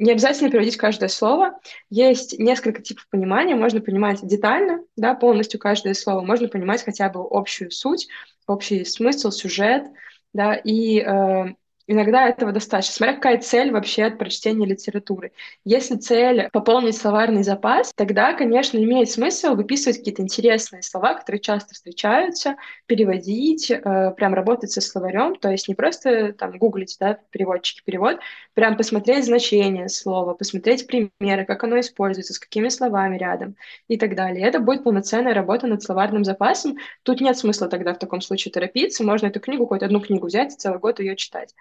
Не 0.01 0.13
обязательно 0.13 0.49
переводить 0.51 0.79
каждое 0.79 1.11
слово. 1.11 1.61
Есть 1.91 2.39
несколько 2.39 2.81
типов 2.81 3.07
понимания. 3.11 3.55
Можно 3.55 3.83
понимать 3.83 4.27
детально, 4.27 4.81
да, 4.97 5.15
полностью 5.15 5.61
каждое 5.61 5.93
слово. 5.93 6.23
Можно 6.23 6.49
понимать 6.49 6.83
хотя 6.83 7.11
бы 7.11 7.21
общую 7.31 7.71
суть 7.71 8.09
общий 8.47 8.87
смысл, 8.87 9.31
сюжет, 9.31 9.85
да, 10.33 10.55
и 10.55 11.01
э, 11.01 11.55
Иногда 11.92 12.29
этого 12.29 12.53
достаточно, 12.53 12.94
смотря 12.94 13.14
какая 13.16 13.38
цель 13.38 13.72
вообще 13.72 14.05
от 14.05 14.16
прочтения 14.16 14.64
литературы. 14.64 15.33
Если 15.64 15.96
цель 15.96 16.48
пополнить 16.53 16.96
словарный 16.96 17.42
запас, 17.42 17.92
тогда, 17.96 18.33
конечно, 18.35 18.79
имеет 18.79 19.11
смысл 19.11 19.57
выписывать 19.57 19.98
какие-то 19.98 20.22
интересные 20.22 20.83
слова, 20.85 21.14
которые 21.14 21.40
часто 21.40 21.74
встречаются, 21.74 22.55
переводить, 22.87 23.72
э, 23.72 24.12
прям 24.16 24.35
работать 24.35 24.70
со 24.70 24.81
словарем, 24.81 25.35
то 25.35 25.50
есть 25.50 25.66
не 25.66 25.74
просто 25.74 26.33
там 26.33 26.57
гуглить, 26.59 26.96
да, 27.00 27.18
переводчики 27.31 27.83
перевод, 27.85 28.20
прям 28.55 28.76
посмотреть 28.76 29.24
значение 29.24 29.88
слова, 29.88 30.35
посмотреть 30.35 30.87
примеры, 30.87 31.44
как 31.44 31.64
оно 31.64 31.81
используется, 31.81 32.35
с 32.35 32.38
какими 32.38 32.68
словами 32.68 33.18
рядом 33.18 33.57
и 33.88 33.98
так 33.98 34.14
далее. 34.14 34.46
Это 34.46 34.61
будет 34.61 34.85
полноценная 34.85 35.35
работа 35.35 35.66
над 35.66 35.83
словарным 35.83 36.24
запасом. 36.24 36.76
Тут 37.03 37.20
нет 37.20 37.37
смысла 37.37 37.66
тогда 37.66 37.94
в 37.94 37.98
таком 37.98 38.20
случае 38.20 38.53
торопиться, 38.53 39.03
можно 39.03 39.26
эту 39.26 39.40
книгу, 39.40 39.66
хоть 39.66 39.83
одну 39.83 39.98
книгу 40.00 40.29
взять 40.29 40.55
и 40.55 40.57
целый 40.57 40.79
год 40.79 41.00
ее 41.00 41.16
читать. 41.16 41.53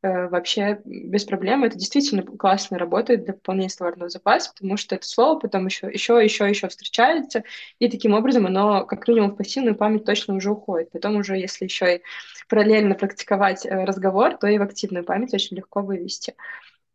Э, 0.00 0.28
вообще 0.28 0.80
без 0.84 1.24
проблем. 1.24 1.64
Это 1.64 1.76
действительно 1.76 2.22
классно 2.22 2.78
работает 2.78 3.24
для 3.24 3.34
пополнения 3.34 3.68
словарного 3.68 4.08
запаса, 4.08 4.52
потому 4.52 4.76
что 4.76 4.94
это 4.94 5.04
слово 5.04 5.40
потом 5.40 5.66
еще, 5.66 5.88
еще, 5.88 6.22
еще, 6.22 6.48
еще 6.48 6.68
встречается, 6.68 7.42
и 7.80 7.88
таким 7.90 8.14
образом 8.14 8.46
оно 8.46 8.86
как 8.86 9.08
минимум 9.08 9.32
в 9.32 9.36
пассивную 9.36 9.74
память 9.74 10.04
точно 10.04 10.34
уже 10.36 10.52
уходит. 10.52 10.92
Потом 10.92 11.16
уже, 11.16 11.36
если 11.36 11.64
еще 11.64 11.96
и 11.96 12.02
параллельно 12.48 12.94
практиковать 12.94 13.66
э, 13.66 13.84
разговор, 13.84 14.36
то 14.36 14.46
и 14.46 14.58
в 14.58 14.62
активную 14.62 15.04
память 15.04 15.34
очень 15.34 15.56
легко 15.56 15.82
вывести. 15.82 16.36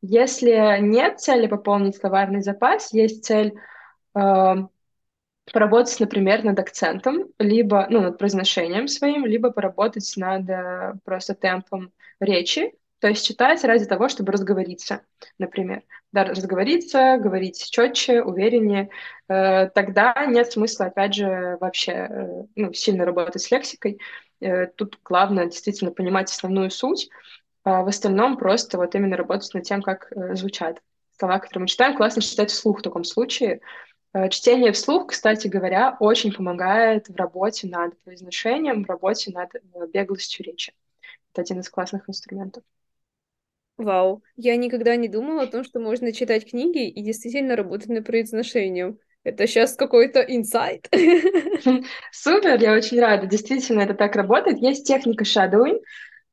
Если 0.01 0.79
нет 0.81 1.19
цели 1.19 1.47
пополнить 1.47 1.97
словарный 1.97 2.41
запас, 2.41 2.93
есть 2.93 3.25
цель 3.25 3.53
э, 4.15 4.55
поработать, 5.51 5.99
например, 5.99 6.45
над 6.45 6.57
акцентом, 6.57 7.25
либо 7.37 7.85
ну, 7.89 7.99
над 7.99 8.17
произношением 8.17 8.87
своим, 8.87 9.25
либо 9.25 9.51
поработать 9.51 10.09
над 10.15 10.49
э, 10.49 10.93
просто 11.03 11.35
темпом 11.35 11.91
речи, 12.21 12.73
то 13.03 13.09
есть 13.09 13.27
читать 13.27 13.61
ради 13.65 13.83
того, 13.83 14.07
чтобы 14.07 14.31
разговориться, 14.31 15.01
например. 15.37 15.83
Да, 16.13 16.23
разговориться, 16.23 17.17
говорить 17.17 17.69
четче, 17.69 18.23
увереннее. 18.23 18.91
Э, 19.27 19.67
тогда 19.67 20.25
нет 20.25 20.49
смысла, 20.49 20.85
опять 20.85 21.13
же, 21.13 21.57
вообще 21.59 21.91
э, 21.91 22.43
ну, 22.55 22.71
сильно 22.71 23.03
работать 23.03 23.41
с 23.41 23.51
лексикой. 23.51 23.99
Э, 24.39 24.67
тут 24.67 24.99
главное 25.03 25.47
действительно 25.47 25.91
понимать 25.91 26.31
основную 26.31 26.71
суть, 26.71 27.09
а 27.65 27.81
в 27.83 27.89
остальном 27.89 28.37
просто 28.37 28.77
вот 28.77 28.95
именно 28.95 29.17
работать 29.17 29.53
над 29.53 29.65
тем, 29.65 29.81
как 29.81 30.07
звучат 30.31 30.81
слова, 31.19 31.39
которые 31.39 31.63
мы 31.63 31.67
читаем. 31.67 31.97
Классно 31.97 32.21
читать 32.21 32.51
вслух 32.51 32.79
в 32.79 32.83
таком 32.83 33.03
случае. 33.03 33.59
Чтение 34.29 34.71
вслух, 34.71 35.07
кстати 35.07 35.49
говоря, 35.49 35.97
очень 35.99 36.31
помогает 36.31 37.09
в 37.09 37.15
работе 37.17 37.67
над 37.67 38.01
произношением, 38.03 38.85
в 38.85 38.87
работе 38.87 39.33
над 39.33 39.49
беглостью 39.91 40.45
речи. 40.45 40.71
Это 41.33 41.41
один 41.41 41.59
из 41.59 41.69
классных 41.69 42.07
инструментов. 42.07 42.63
Вау, 43.77 44.23
я 44.35 44.55
никогда 44.55 44.95
не 44.95 45.07
думала 45.07 45.43
о 45.43 45.47
том, 45.47 45.63
что 45.63 45.79
можно 45.79 46.13
читать 46.13 46.49
книги 46.49 46.87
и 46.87 47.01
действительно 47.01 47.55
работать 47.55 47.89
над 47.89 48.05
произношением. 48.05 48.99
Это 49.23 49.47
сейчас 49.47 49.75
какой-то 49.75 50.19
инсайт. 50.21 50.89
Супер, 52.11 52.59
я 52.61 52.73
очень 52.73 52.99
рада. 52.99 53.25
Действительно, 53.25 53.81
это 53.81 53.93
так 53.93 54.15
работает. 54.15 54.59
Есть 54.59 54.85
техника 54.85 55.23
shadowing, 55.23 55.79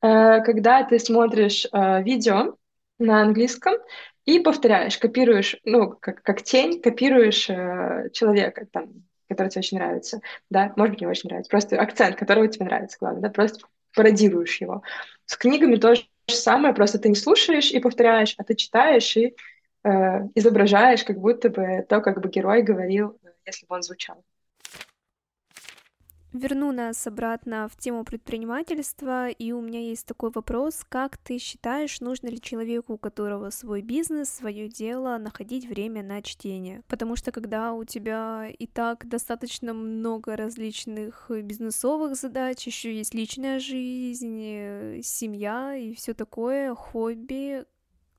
э, 0.03 0.43
когда 0.43 0.85
ты 0.85 0.99
смотришь 0.99 1.67
э, 1.73 2.03
видео 2.03 2.57
на 2.99 3.23
английском 3.23 3.75
и 4.27 4.41
повторяешь, 4.41 4.99
копируешь, 4.99 5.57
ну, 5.65 5.91
как, 5.91 6.23
как 6.23 6.43
тень, 6.43 6.83
копируешь 6.83 7.49
э, 7.49 8.11
человека, 8.13 8.67
там, 8.71 9.05
который 9.29 9.49
тебе 9.49 9.61
очень 9.61 9.79
нравится, 9.79 10.21
да, 10.51 10.73
может 10.77 10.95
быть, 10.95 11.01
не 11.01 11.07
очень 11.07 11.29
нравится, 11.31 11.51
просто 11.51 11.81
акцент, 11.81 12.17
которого 12.17 12.49
тебе 12.49 12.67
нравится, 12.67 12.99
главное, 13.01 13.23
да, 13.23 13.31
просто 13.31 13.65
пародируешь 13.95 14.61
его. 14.61 14.83
С 15.27 15.37
книгами 15.37 15.77
тоже 15.77 16.03
же 16.31 16.37
самое, 16.37 16.75
просто 16.75 16.99
ты 16.99 17.09
не 17.09 17.15
слушаешь 17.15 17.71
и 17.71 17.81
повторяешь, 17.81 18.35
а 18.39 18.45
ты 18.45 18.55
читаешь 18.55 19.17
и 19.17 19.35
э, 19.85 19.91
изображаешь, 20.35 21.05
как 21.05 21.19
будто 21.19 21.51
бы 21.51 21.85
то, 21.89 22.01
как 22.01 22.21
бы 22.21 22.29
герой 22.29 22.63
говорил, 22.63 23.19
если 23.47 23.67
бы 23.67 23.75
он 23.77 23.83
звучал. 23.83 24.25
Верну 26.33 26.71
нас 26.71 27.07
обратно 27.09 27.69
в 27.69 27.77
тему 27.77 28.05
предпринимательства, 28.05 29.29
и 29.29 29.51
у 29.51 29.61
меня 29.61 29.81
есть 29.81 30.07
такой 30.07 30.31
вопрос, 30.31 30.85
как 30.89 31.19
ты 31.19 31.39
считаешь, 31.39 32.01
нужно 32.01 32.29
ли 32.29 32.41
человеку, 32.41 32.95
у 32.95 32.99
которого 32.99 33.51
свой 33.51 33.83
бизнес, 33.83 34.31
свое 34.31 34.69
дело, 34.69 35.19
находить 35.19 35.67
время 35.67 36.05
на 36.05 36.23
чтение? 36.23 36.83
Потому 36.87 37.17
что 37.17 37.33
когда 37.33 37.73
у 37.73 37.83
тебя 37.83 38.47
и 38.47 38.69
так 38.69 39.09
достаточно 39.09 39.75
много 39.75 40.37
различных 40.37 41.29
бизнесовых 41.31 42.15
задач, 42.15 42.65
еще 42.65 42.95
есть 42.95 43.13
личная 43.13 43.59
жизнь, 43.59 45.03
семья 45.03 45.75
и 45.75 45.95
все 45.95 46.15
такое, 46.15 46.77
хобби, 46.77 47.65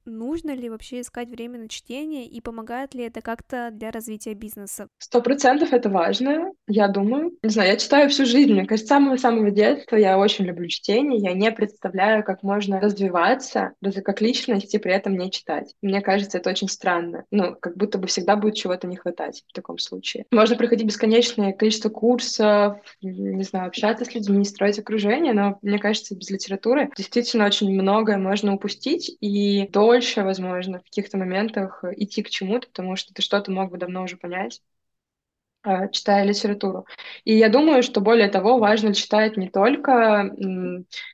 нужно 0.06 0.52
ли 0.52 0.70
вообще 0.70 1.02
искать 1.02 1.30
время 1.30 1.60
на 1.60 1.70
чтение 1.70 2.26
и 2.26 2.42
помогает 2.42 2.94
ли 2.94 3.04
это 3.04 3.22
как-то 3.22 3.70
для 3.72 3.92
развития 3.92 4.34
бизнеса? 4.34 4.88
Сто 4.98 5.22
процентов 5.22 5.74
это 5.74 5.90
важно, 5.90 6.52
я 6.68 6.88
думаю. 6.88 7.38
Не 7.44 7.50
знаю, 7.50 7.70
я 7.70 7.78
читаю 7.78 8.10
всю 8.10 8.26
жизнь. 8.26 8.54
Мне 8.54 8.66
кажется, 8.66 8.88
с 8.88 8.90
самого-самого 8.90 9.52
детства 9.52 9.96
я 9.96 10.18
очень 10.18 10.46
люблю 10.46 10.68
чтение. 10.68 11.20
Я 11.20 11.34
не 11.34 11.52
представляю, 11.52 12.24
как 12.24 12.44
можно 12.44 12.80
развиваться, 12.80 13.74
как 14.04 14.22
личность, 14.22 14.74
и 14.74 14.78
при 14.78 14.94
этом 14.94 15.18
не 15.18 15.32
читать. 15.32 15.74
Мне 15.82 16.02
кажется, 16.02 16.38
это 16.38 16.50
очень 16.50 16.68
странно. 16.68 17.26
Ну, 17.32 17.56
как 17.60 17.78
будто 17.78 17.98
бы 17.98 18.08
всегда 18.08 18.36
будет 18.36 18.56
чего-то 18.56 18.88
не 18.88 18.96
хватать 18.96 19.44
в 19.48 19.54
таком 19.54 19.78
случае. 19.78 20.26
Можно 20.32 20.56
проходить 20.56 20.88
бесконечное 20.88 21.54
количество 21.54 21.90
курсов, 21.90 22.78
не 23.02 23.44
знаю, 23.44 23.68
общаться 23.68 24.06
с 24.06 24.14
людьми, 24.14 24.44
строить 24.46 24.80
окружение, 24.80 25.34
но 25.34 25.60
мне 25.62 25.80
кажется, 25.80 26.16
без 26.16 26.30
литературы 26.30 26.90
действительно 26.98 27.46
очень 27.46 27.72
многое 27.74 28.18
можно 28.18 28.54
упустить, 28.54 29.16
и 29.22 29.68
до 29.70 29.91
дольше, 29.92 30.24
возможно, 30.24 30.80
в 30.80 30.84
каких-то 30.84 31.18
моментах 31.18 31.84
идти 31.98 32.24
к 32.24 32.30
чему-то, 32.30 32.68
потому 32.68 32.96
что 32.96 33.14
ты 33.14 33.22
что-то 33.22 33.52
мог 33.52 33.72
бы 33.72 33.78
давно 33.78 34.04
уже 34.04 34.18
понять. 34.18 34.62
э, 35.64 35.90
читая 35.92 36.24
литературу. 36.24 36.86
И 37.24 37.38
я 37.38 37.50
думаю, 37.50 37.84
что 37.84 38.02
более 38.02 38.30
того, 38.30 38.58
важно 38.58 38.94
читать 38.94 39.38
не 39.38 39.50
только 39.50 40.32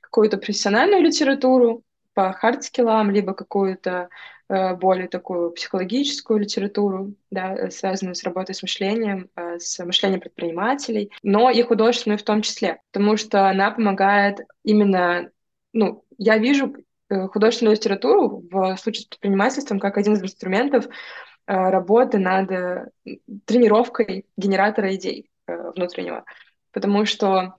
какую-то 0.02 0.38
профессиональную 0.38 1.02
литературу 1.02 1.82
по 2.14 2.32
хардскиллам, 2.32 3.10
либо 3.10 3.34
какую-то 3.34 4.08
э, 4.48 4.74
более 4.76 5.08
такую 5.08 5.52
психологическую 5.52 6.40
литературу, 6.40 7.14
да, 7.30 7.54
э, 7.54 7.70
связанную 7.70 8.14
с 8.14 8.24
работой 8.24 8.54
с 8.54 8.62
мышлением, 8.62 9.30
с 9.36 9.78
мышлением 9.84 10.20
предпринимателей, 10.20 11.12
но 11.22 11.50
и 11.50 11.62
художественную 11.62 12.18
в 12.18 12.22
том 12.22 12.42
числе, 12.42 12.80
потому 12.92 13.16
что 13.16 13.48
она 13.48 13.70
помогает 13.70 14.40
именно, 14.64 15.30
ну, 15.72 16.04
я 16.16 16.38
вижу 16.38 16.74
художественную 17.08 17.76
литературу 17.76 18.44
в 18.50 18.76
случае 18.76 19.02
с 19.02 19.06
предпринимательством 19.06 19.80
как 19.80 19.96
один 19.96 20.14
из 20.14 20.22
инструментов 20.22 20.86
Э, 21.48 21.70
работы 21.70 22.18
над 22.18 22.50
э, 22.52 22.90
тренировкой 23.46 24.26
генератора 24.36 24.94
идей 24.94 25.30
э, 25.46 25.70
внутреннего, 25.74 26.26
потому 26.72 27.06
что 27.06 27.54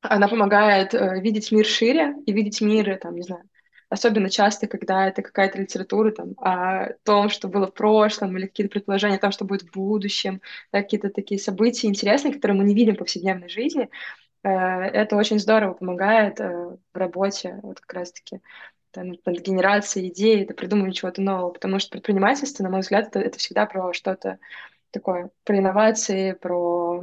она 0.00 0.28
помогает 0.28 0.92
видеть 0.92 1.50
мир 1.50 1.66
шире 1.66 2.14
и 2.24 2.32
видеть 2.32 2.60
мир, 2.60 2.96
там, 2.98 3.16
не 3.16 3.22
знаю, 3.22 3.42
особенно 3.88 4.30
часто, 4.30 4.68
когда 4.68 5.08
это 5.08 5.22
какая-то 5.22 5.58
литература 5.60 6.12
там, 6.12 6.34
о 6.38 6.90
том, 7.02 7.28
что 7.28 7.48
было 7.48 7.66
в 7.66 7.74
прошлом, 7.74 8.36
или 8.36 8.46
какие-то 8.46 8.70
предположения 8.70 9.16
о 9.16 9.20
том, 9.20 9.32
что 9.32 9.44
будет 9.44 9.62
в 9.62 9.72
будущем, 9.72 10.40
да, 10.70 10.82
какие-то 10.82 11.10
такие 11.10 11.40
события 11.40 11.88
интересные, 11.88 12.32
которые 12.34 12.56
мы 12.56 12.64
не 12.64 12.76
видим 12.76 12.94
в 12.94 12.98
повседневной 12.98 13.48
жизни, 13.48 13.90
это 14.44 15.16
очень 15.16 15.40
здорово 15.40 15.72
помогает 15.74 16.38
в 16.38 16.78
работе 16.94 17.58
вот 17.64 17.80
как 17.80 17.92
раз-таки 17.94 18.40
над, 19.02 19.24
над 19.24 19.40
генерацией 19.40 20.08
идей, 20.08 20.42
это 20.42 20.54
придумывание 20.54 20.94
чего-то 20.94 21.22
нового, 21.22 21.50
потому 21.50 21.78
что 21.78 21.90
предпринимательство, 21.90 22.62
на 22.64 22.70
мой 22.70 22.80
взгляд, 22.80 23.08
это, 23.08 23.20
это 23.20 23.38
всегда 23.38 23.66
про 23.66 23.92
что-то 23.92 24.38
такое, 24.90 25.30
про 25.44 25.58
инновации, 25.58 26.32
про 26.32 27.02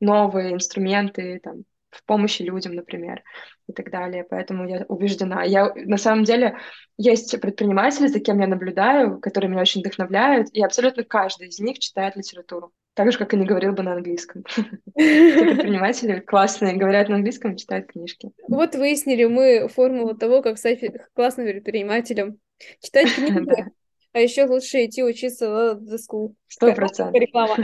новые 0.00 0.54
инструменты, 0.54 1.40
там, 1.42 1.64
в 1.90 2.04
помощи 2.04 2.42
людям, 2.42 2.74
например, 2.74 3.22
и 3.68 3.72
так 3.72 3.90
далее. 3.90 4.24
Поэтому 4.28 4.68
я 4.68 4.84
убеждена. 4.88 5.42
Я, 5.42 5.72
на 5.74 5.96
самом 5.96 6.24
деле, 6.24 6.56
есть 6.96 7.38
предприниматели, 7.40 8.06
за 8.06 8.20
кем 8.20 8.40
я 8.40 8.46
наблюдаю, 8.46 9.20
которые 9.20 9.50
меня 9.50 9.62
очень 9.62 9.80
вдохновляют, 9.80 10.48
и 10.52 10.62
абсолютно 10.62 11.04
каждый 11.04 11.48
из 11.48 11.58
них 11.58 11.78
читает 11.78 12.16
литературу. 12.16 12.72
Так 12.94 13.12
же, 13.12 13.18
как 13.18 13.32
и 13.32 13.36
не 13.36 13.46
говорил 13.46 13.72
бы 13.72 13.82
на 13.82 13.94
английском. 13.94 14.44
Предприниматели 14.94 16.20
классные, 16.20 16.76
говорят 16.76 17.08
на 17.08 17.16
английском, 17.16 17.56
читают 17.56 17.86
книжки. 17.86 18.30
Вот 18.48 18.74
выяснили 18.74 19.24
мы 19.24 19.68
формулу 19.68 20.14
того, 20.16 20.42
как 20.42 20.58
стать 20.58 20.80
классным 21.14 21.46
предпринимателем. 21.46 22.38
Читать 22.82 23.14
книги, 23.14 23.66
а 24.12 24.20
еще 24.20 24.44
лучше 24.44 24.84
идти 24.84 25.02
учиться 25.02 25.48
в 25.48 25.82
the 25.82 25.96
school. 25.96 26.34
Сто 26.48 26.74
процентов. 26.74 27.14
Реклама. 27.20 27.56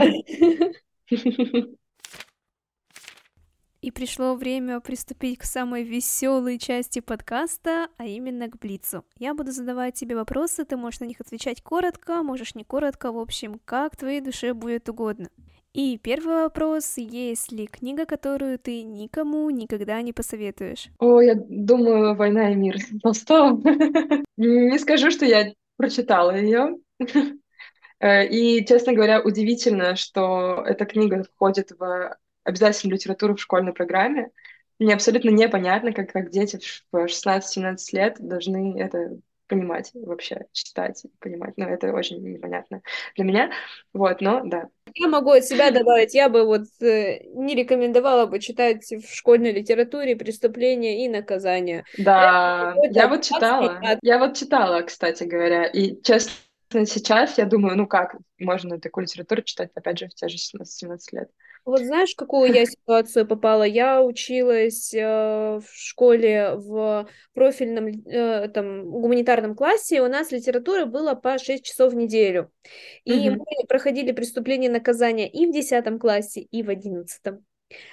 И 3.87 3.91
пришло 3.91 4.35
время 4.35 4.81
приступить 4.81 5.39
к 5.39 5.43
самой 5.45 5.83
веселой 5.83 6.59
части 6.59 6.99
подкаста, 6.99 7.87
а 7.95 8.05
именно 8.05 8.49
к 8.49 8.59
Блицу. 8.59 9.05
Я 9.17 9.33
буду 9.33 9.53
задавать 9.53 9.93
тебе 9.93 10.17
вопросы, 10.17 10.65
ты 10.65 10.75
можешь 10.75 10.99
на 10.99 11.05
них 11.05 11.21
отвечать 11.21 11.61
коротко, 11.61 12.21
можешь 12.21 12.53
не 12.53 12.65
коротко, 12.65 13.13
в 13.13 13.17
общем, 13.17 13.61
как 13.63 13.95
твоей 13.95 14.19
душе 14.19 14.53
будет 14.53 14.89
угодно. 14.89 15.29
И 15.71 15.97
первый 15.97 16.43
вопрос, 16.43 16.97
есть 16.97 17.53
ли 17.53 17.65
книга, 17.65 18.05
которую 18.05 18.59
ты 18.59 18.83
никому 18.83 19.49
никогда 19.51 20.01
не 20.01 20.11
посоветуешь? 20.11 20.89
О, 20.99 21.21
я 21.21 21.35
думаю, 21.35 22.13
«Война 22.13 22.51
и 22.51 22.55
мир» 22.55 22.75
Толстого. 23.01 23.57
Не 24.35 24.79
скажу, 24.79 25.11
что 25.11 25.25
я 25.25 25.53
прочитала 25.77 26.35
ее. 26.35 26.75
Э, 27.99 28.27
и, 28.27 28.63
честно 28.63 28.93
говоря, 28.93 29.21
удивительно, 29.21 29.95
что 29.95 30.63
эта 30.67 30.85
книга 30.85 31.23
входит 31.23 31.71
в 31.71 32.15
обязательную 32.47 32.95
литературу 32.95 33.35
в 33.35 33.41
школьной 33.41 33.73
программе. 33.73 34.29
Мне 34.79 34.93
абсолютно 34.93 35.29
непонятно, 35.29 35.91
как, 35.91 36.11
как 36.11 36.29
дети 36.29 36.59
в 36.91 37.05
16-17 37.05 37.77
лет 37.93 38.15
должны 38.19 38.79
это 38.79 39.17
понимать 39.47 39.91
вообще, 39.93 40.45
читать, 40.51 41.03
понимать. 41.19 41.53
Но 41.57 41.67
это 41.67 41.91
очень 41.93 42.21
непонятно 42.21 42.81
для 43.15 43.25
меня. 43.25 43.51
Вот, 43.93 44.21
но 44.21 44.41
да. 44.45 44.67
Я 44.93 45.07
могу 45.07 45.31
от 45.31 45.45
себя 45.45 45.71
добавить, 45.71 46.13
я 46.13 46.29
бы 46.29 46.45
вот 46.45 46.65
э, 46.81 47.23
не 47.33 47.55
рекомендовала 47.55 48.25
бы 48.25 48.39
читать 48.39 48.83
в 48.89 49.13
школьной 49.13 49.51
литературе 49.51 50.15
преступления 50.15 51.05
и 51.05 51.09
наказания. 51.09 51.85
Да, 51.97 52.75
я 52.91 53.07
вот 53.07 53.23
читала. 53.23 53.79
Я 54.01 54.19
вот 54.19 54.35
читала, 54.35 54.81
кстати 54.81 55.23
говоря, 55.23 55.65
и 55.65 56.01
честно 56.01 56.33
сейчас 56.85 57.37
я 57.37 57.45
думаю, 57.45 57.77
ну 57.77 57.87
как 57.87 58.15
можно 58.39 58.79
такую 58.79 59.03
литературу 59.03 59.41
читать, 59.41 59.71
опять 59.75 59.99
же, 59.99 60.07
в 60.07 60.13
те 60.13 60.27
же 60.27 60.37
17 60.37 61.13
лет. 61.13 61.29
Вот 61.67 61.81
знаешь, 61.81 62.13
в 62.13 62.15
какую 62.15 62.53
я 62.53 62.65
ситуацию 62.65 63.27
попала? 63.27 63.63
Я 63.63 64.01
училась 64.01 64.93
э, 64.93 65.01
в 65.59 65.65
школе 65.73 66.53
в 66.55 67.09
профильном 67.33 67.87
э, 67.87 68.47
там, 68.47 68.89
гуманитарном 68.89 69.53
классе, 69.53 69.97
и 69.97 69.99
у 69.99 70.07
нас 70.07 70.31
литература 70.31 70.85
была 70.85 71.13
по 71.13 71.37
6 71.37 71.65
часов 71.65 71.91
в 71.91 71.95
неделю. 71.97 72.53
И 73.03 73.11
mm-hmm. 73.11 73.35
мы 73.35 73.67
проходили 73.67 74.13
преступление 74.13 74.69
и 74.69 74.73
наказание 74.73 75.29
и 75.29 75.45
в 75.45 75.51
10 75.51 75.99
классе, 75.99 76.39
и 76.39 76.63
в 76.63 76.69
11. 76.69 77.21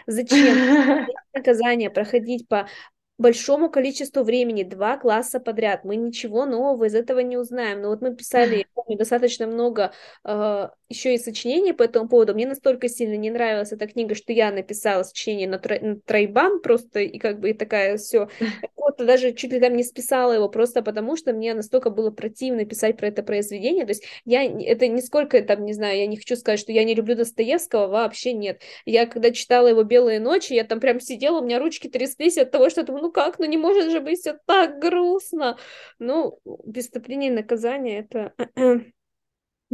Зачем 0.06 1.06
наказание 1.34 1.90
проходить 1.90 2.46
по 2.46 2.68
большому 3.16 3.70
количеству 3.70 4.22
времени, 4.24 4.64
два 4.64 4.96
класса 4.96 5.38
подряд. 5.38 5.84
Мы 5.84 5.96
ничего 5.96 6.46
нового 6.46 6.84
из 6.84 6.94
этого 6.94 7.20
не 7.20 7.36
узнаем. 7.36 7.82
Но 7.82 7.88
вот 7.88 8.00
мы 8.00 8.14
писали, 8.14 8.56
я 8.56 8.64
помню, 8.74 8.98
достаточно 8.98 9.46
много 9.46 9.92
э, 10.24 10.68
еще 10.88 11.14
и 11.14 11.18
сочинений 11.18 11.72
по 11.72 11.84
этому 11.84 12.08
поводу. 12.08 12.34
Мне 12.34 12.46
настолько 12.46 12.88
сильно 12.88 13.16
не 13.16 13.30
нравилась 13.30 13.72
эта 13.72 13.86
книга, 13.86 14.14
что 14.14 14.32
я 14.32 14.50
написала 14.50 15.04
сочинение 15.04 15.48
на, 15.48 15.56
тро- 15.56 15.80
на 15.80 15.96
тройбан 16.00 16.60
просто, 16.60 17.00
и 17.00 17.18
как 17.18 17.38
бы 17.38 17.50
и 17.50 17.52
такая 17.54 17.96
все. 17.98 18.28
Вот 18.76 18.96
даже 18.98 19.32
чуть 19.32 19.52
ли 19.52 19.60
там 19.60 19.76
не 19.76 19.84
списала 19.84 20.32
его, 20.32 20.48
просто 20.48 20.82
потому 20.82 21.16
что 21.16 21.32
мне 21.32 21.54
настолько 21.54 21.90
было 21.90 22.10
противно 22.10 22.64
писать 22.64 22.96
про 22.96 23.08
это 23.08 23.22
произведение. 23.22 23.84
То 23.84 23.90
есть 23.90 24.04
я, 24.24 24.44
это 24.44 24.88
нисколько, 24.88 25.40
там, 25.42 25.64
не 25.64 25.72
знаю, 25.72 25.98
я 25.98 26.06
не 26.06 26.16
хочу 26.16 26.36
сказать, 26.36 26.60
что 26.60 26.72
я 26.72 26.84
не 26.84 26.94
люблю 26.94 27.14
Достоевского, 27.14 27.86
вообще 27.86 28.32
нет. 28.32 28.60
Я 28.84 29.06
когда 29.06 29.30
читала 29.30 29.68
его 29.68 29.84
«Белые 29.84 30.18
ночи», 30.18 30.52
я 30.52 30.64
там 30.64 30.80
прям 30.80 31.00
сидела, 31.00 31.40
у 31.40 31.44
меня 31.44 31.60
ручки 31.60 31.88
тряслись 31.88 32.36
от 32.38 32.50
того, 32.50 32.70
что 32.70 32.82
думаю, 32.82 33.03
ну 33.04 33.12
как, 33.12 33.38
ну 33.38 33.44
не 33.44 33.58
может 33.58 33.90
же 33.90 34.00
быть 34.00 34.20
все 34.20 34.38
так 34.46 34.78
грустно. 34.78 35.58
Ну, 35.98 36.38
преступление 36.72 37.30
и 37.30 37.34
наказание 37.34 38.00
это... 38.00 38.32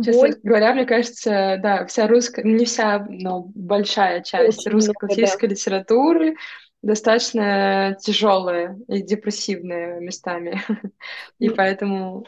Честно 0.02 0.28
Боль. 0.28 0.40
говоря, 0.42 0.74
мне 0.74 0.84
кажется, 0.84 1.58
да, 1.62 1.86
вся 1.86 2.08
русская, 2.08 2.42
не 2.42 2.64
вся, 2.64 3.06
но 3.08 3.42
большая 3.54 4.22
часть 4.22 4.60
Очень 4.60 4.72
русской 4.72 4.94
классической 4.94 5.46
да. 5.46 5.54
литературы 5.54 6.36
достаточно 6.82 7.96
тяжелая 8.00 8.78
и 8.88 9.02
депрессивная 9.02 10.00
местами. 10.00 10.60
И 11.38 11.50
поэтому 11.50 12.26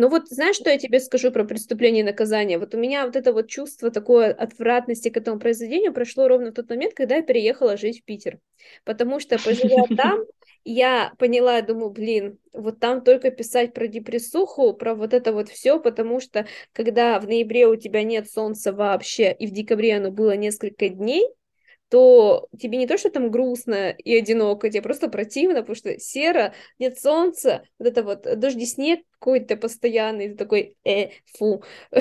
ну 0.00 0.08
вот 0.08 0.28
знаешь, 0.28 0.56
что 0.56 0.70
я 0.70 0.78
тебе 0.78 0.98
скажу 0.98 1.30
про 1.30 1.44
преступление 1.44 2.00
и 2.00 2.06
наказание? 2.06 2.58
Вот 2.58 2.74
у 2.74 2.78
меня 2.78 3.04
вот 3.04 3.16
это 3.16 3.34
вот 3.34 3.48
чувство 3.48 3.90
такой 3.90 4.32
отвратности 4.32 5.10
к 5.10 5.16
этому 5.18 5.38
произведению 5.38 5.92
прошло 5.92 6.26
ровно 6.26 6.52
в 6.52 6.54
тот 6.54 6.70
момент, 6.70 6.94
когда 6.94 7.16
я 7.16 7.22
переехала 7.22 7.76
жить 7.76 8.00
в 8.00 8.04
Питер. 8.04 8.38
Потому 8.84 9.20
что, 9.20 9.38
поживя 9.38 9.84
там, 9.96 10.24
я 10.64 11.12
поняла, 11.18 11.60
думаю, 11.60 11.90
блин, 11.90 12.38
вот 12.54 12.80
там 12.80 13.02
только 13.04 13.30
писать 13.30 13.74
про 13.74 13.88
депрессуху, 13.88 14.72
про 14.72 14.94
вот 14.94 15.12
это 15.12 15.34
вот 15.34 15.50
все, 15.50 15.78
потому 15.78 16.18
что 16.18 16.46
когда 16.72 17.20
в 17.20 17.26
ноябре 17.26 17.66
у 17.66 17.76
тебя 17.76 18.02
нет 18.02 18.30
солнца 18.30 18.72
вообще, 18.72 19.32
и 19.32 19.46
в 19.46 19.50
декабре 19.50 19.98
оно 19.98 20.10
было 20.10 20.34
несколько 20.34 20.88
дней, 20.88 21.28
то 21.90 22.48
тебе 22.58 22.78
не 22.78 22.86
то, 22.86 22.96
что 22.96 23.10
там 23.10 23.30
грустно 23.30 23.90
и 23.90 24.16
одиноко, 24.16 24.70
тебе 24.70 24.80
просто 24.80 25.08
противно, 25.08 25.60
потому 25.60 25.74
что 25.74 25.98
серо, 25.98 26.54
нет 26.78 26.98
солнца, 27.00 27.64
вот 27.78 27.88
это 27.88 28.04
вот 28.04 28.22
дожди, 28.38 28.64
снег 28.64 29.00
какой-то 29.18 29.56
постоянный, 29.56 30.30
ты 30.30 30.36
такой, 30.36 30.76
э, 30.84 31.10
фу. 31.36 31.64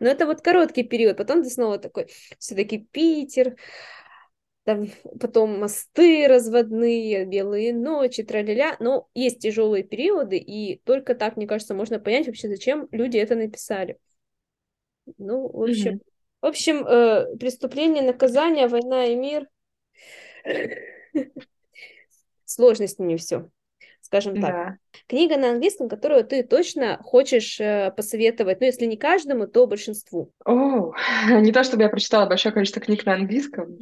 Но 0.00 0.08
это 0.08 0.26
вот 0.26 0.40
короткий 0.40 0.84
период, 0.84 1.16
потом 1.16 1.42
ты 1.42 1.50
снова 1.50 1.78
такой, 1.78 2.06
все-таки 2.38 2.86
Питер, 2.92 3.56
там 4.62 4.86
потом 5.20 5.58
мосты 5.58 6.26
разводные, 6.28 7.26
белые 7.26 7.74
ночи, 7.74 8.22
траля 8.22 8.76
но 8.78 9.08
есть 9.12 9.40
тяжелые 9.40 9.82
периоды, 9.82 10.38
и 10.38 10.80
только 10.84 11.16
так, 11.16 11.36
мне 11.36 11.48
кажется, 11.48 11.74
можно 11.74 11.98
понять 11.98 12.26
вообще, 12.28 12.48
зачем 12.48 12.88
люди 12.92 13.18
это 13.18 13.34
написали. 13.34 13.98
Ну, 15.18 15.48
в 15.48 15.64
общем, 15.64 15.96
mm-hmm. 15.96 16.13
В 16.44 16.46
общем, 16.46 16.86
э, 16.86 17.36
преступление, 17.38 18.02
наказание, 18.02 18.68
война 18.68 19.06
и 19.06 19.16
мир. 19.16 19.48
Сложно 22.44 22.86
с 22.86 22.98
ними 22.98 23.16
все, 23.16 23.48
скажем 24.02 24.38
так. 24.42 24.50
Да. 24.50 24.76
Книга 25.06 25.38
на 25.38 25.52
английском, 25.52 25.88
которую 25.88 26.22
ты 26.22 26.42
точно 26.42 26.98
хочешь 27.02 27.58
э, 27.58 27.94
посоветовать, 27.96 28.60
ну, 28.60 28.66
если 28.66 28.84
не 28.84 28.98
каждому, 28.98 29.46
то 29.46 29.66
большинству. 29.66 30.32
О, 30.44 30.92
не 31.30 31.50
то 31.50 31.64
чтобы 31.64 31.84
я 31.84 31.88
прочитала 31.88 32.26
большое 32.26 32.52
количество 32.52 32.82
книг 32.82 33.06
на 33.06 33.14
английском. 33.14 33.78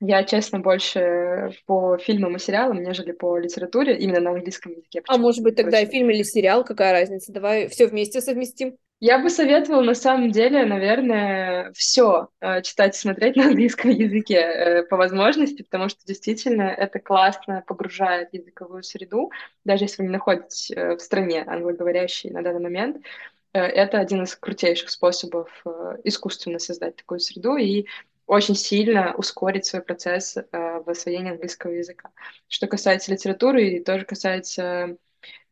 Я, 0.00 0.24
честно, 0.24 0.58
больше 0.58 1.52
по 1.66 1.98
фильмам 1.98 2.34
и 2.34 2.40
сериалам, 2.40 2.82
нежели 2.82 3.12
по 3.12 3.38
литературе, 3.38 3.96
именно 3.96 4.18
на 4.18 4.30
английском 4.30 4.72
языке. 4.72 5.02
А 5.06 5.18
может 5.18 5.44
быть 5.44 5.54
тогда 5.54 5.78
и 5.78 5.86
фильм 5.86 6.10
или 6.10 6.24
сериал, 6.24 6.64
какая 6.64 6.90
разница? 6.90 7.30
Давай 7.30 7.68
все 7.68 7.86
вместе 7.86 8.20
совместим. 8.20 8.76
Я 8.98 9.18
бы 9.18 9.28
советовала 9.28 9.82
на 9.82 9.94
самом 9.94 10.30
деле, 10.30 10.64
наверное, 10.64 11.70
все 11.74 12.28
читать 12.62 12.96
и 12.96 12.98
смотреть 12.98 13.36
на 13.36 13.44
английском 13.48 13.90
языке 13.90 14.36
э, 14.36 14.82
по 14.84 14.96
возможности, 14.96 15.62
потому 15.62 15.90
что 15.90 16.06
действительно 16.06 16.62
это 16.62 16.98
классно 16.98 17.62
погружает 17.66 18.32
языковую 18.32 18.82
среду, 18.82 19.30
даже 19.64 19.84
если 19.84 20.00
вы 20.00 20.08
не 20.08 20.12
находитесь 20.12 20.70
э, 20.70 20.96
в 20.96 21.00
стране 21.00 21.44
англоговорящей 21.46 22.30
на 22.30 22.42
данный 22.42 22.62
момент. 22.62 23.04
Э, 23.52 23.60
это 23.60 23.98
один 23.98 24.22
из 24.22 24.34
крутейших 24.34 24.88
способов 24.88 25.62
искусственно 26.04 26.58
создать 26.58 26.96
такую 26.96 27.20
среду 27.20 27.56
и 27.56 27.84
очень 28.26 28.54
сильно 28.54 29.14
ускорить 29.14 29.66
свой 29.66 29.82
процесс 29.82 30.36
в 30.50 30.90
освоении 30.90 31.32
английского 31.32 31.72
языка. 31.72 32.10
Что 32.48 32.66
касается 32.66 33.12
литературы 33.12 33.68
и 33.68 33.84
тоже 33.84 34.04
касается 34.04 34.62
э, 34.62 34.96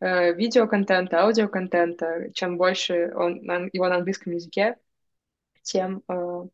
видеоконтента, 0.00 1.22
аудиоконтента. 1.22 2.30
Чем 2.34 2.56
больше 2.58 3.12
он, 3.14 3.36
его 3.72 3.88
на 3.88 3.96
английском 3.96 4.32
языке, 4.32 4.76
тем 5.62 6.02
э, 6.08 6.44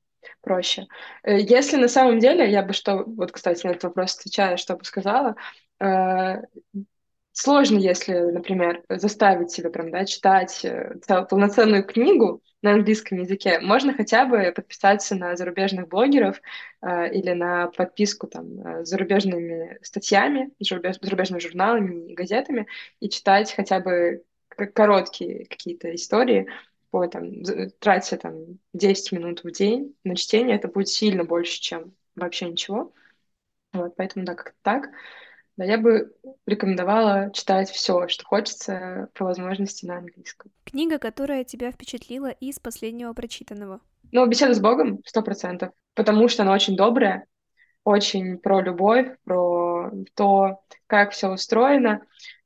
проще. 0.41 0.87
Э, 1.23 1.39
если 1.39 1.77
на 1.77 1.89
самом 1.89 2.19
деле, 2.19 2.51
я 2.51 2.63
бы 2.63 2.73
что, 2.73 3.05
вот, 3.05 3.33
кстати, 3.33 3.67
на 3.67 3.71
этот 3.73 3.85
вопрос 3.85 4.17
отвечая, 4.17 4.57
что 4.57 4.77
бы 4.77 4.85
сказала, 4.85 5.37
э, 5.81 6.43
сложно, 7.33 7.79
если, 7.79 8.15
например, 8.15 8.83
заставить 8.89 9.51
себя 9.51 9.71
прям, 9.71 9.91
да, 9.91 10.05
читать 10.05 10.65
э, 10.65 10.95
полноценную 11.29 11.85
книгу 11.85 12.43
на 12.63 12.73
английском 12.73 13.19
языке, 13.19 13.61
можно 13.61 13.95
хотя 13.95 14.27
бы 14.27 14.53
подписаться 14.55 15.15
на 15.15 15.37
зарубежных 15.37 15.89
блогеров 15.89 16.41
э, 16.83 17.13
или 17.15 17.33
на 17.33 17.69
подписку 17.69 18.27
там 18.27 18.61
э, 18.61 18.85
с 18.85 18.89
зарубежными 18.89 19.79
статьями, 19.83 20.51
зарубеж, 20.61 20.97
зарубежными 21.01 21.41
журналами 21.41 22.11
и 22.11 22.15
газетами 22.15 22.67
и 23.01 23.09
читать 23.09 23.53
хотя 23.53 23.81
бы 23.81 24.23
короткие 24.75 25.47
какие-то 25.47 25.95
истории, 25.95 26.49
по, 26.91 27.07
там, 27.07 27.43
тратя 27.79 28.17
там 28.17 28.59
10 28.73 29.13
минут 29.13 29.45
в 29.45 29.51
день 29.53 29.95
на 30.05 30.17
чтение, 30.17 30.57
это 30.57 30.69
будет 30.69 30.89
сильно 30.89 31.25
больше, 31.25 31.61
чем 31.61 31.95
вообще 32.17 32.51
ничего. 32.51 32.93
Вот, 33.73 33.95
поэтому 33.97 34.25
да, 34.25 34.35
как-то 34.35 34.59
так. 34.63 34.91
Да, 35.61 35.67
я 35.67 35.77
бы 35.77 36.11
рекомендовала 36.47 37.31
читать 37.35 37.69
все, 37.69 38.09
что 38.09 38.25
хочется, 38.25 39.11
по 39.13 39.27
возможности 39.27 39.85
на 39.85 39.99
английском. 39.99 40.51
Книга, 40.65 40.99
которая 40.99 41.45
тебя 41.45 41.71
впечатлила 41.71 42.31
из 42.31 42.59
последнего 42.59 43.13
прочитанного? 43.13 43.81
Ну, 44.11 44.25
«Беседа 44.25 44.55
с 44.55 44.59
Богом» 44.59 45.03
сто 45.05 45.21
процентов, 45.21 45.73
потому 45.95 46.29
что 46.29 46.45
она 46.45 46.55
очень 46.55 46.77
добрая, 46.77 47.27
очень 47.85 48.39
про 48.39 48.63
любовь, 48.63 49.09
про 49.25 49.91
то, 50.15 50.63
как 50.87 51.11
все 51.11 51.29
устроено. 51.29 52.01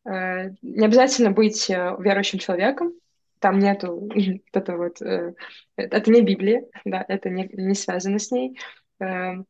Э, 0.05 0.51
не 0.63 0.85
обязательно 0.85 1.31
быть 1.31 1.71
э, 1.71 1.95
верующим 2.01 2.41
человеком, 2.41 2.95
там 3.39 3.61
нету 3.61 4.11
это 4.53 4.77
вот... 4.77 5.01
Э, 5.03 5.35
это 5.77 6.11
не 6.11 6.21
Библия, 6.21 6.65
да, 6.85 7.05
это 7.07 7.31
не, 7.31 7.49
не 7.53 7.77
связано 7.77 8.19
с 8.19 8.33
ней. 8.33 8.59
Но 8.99 9.45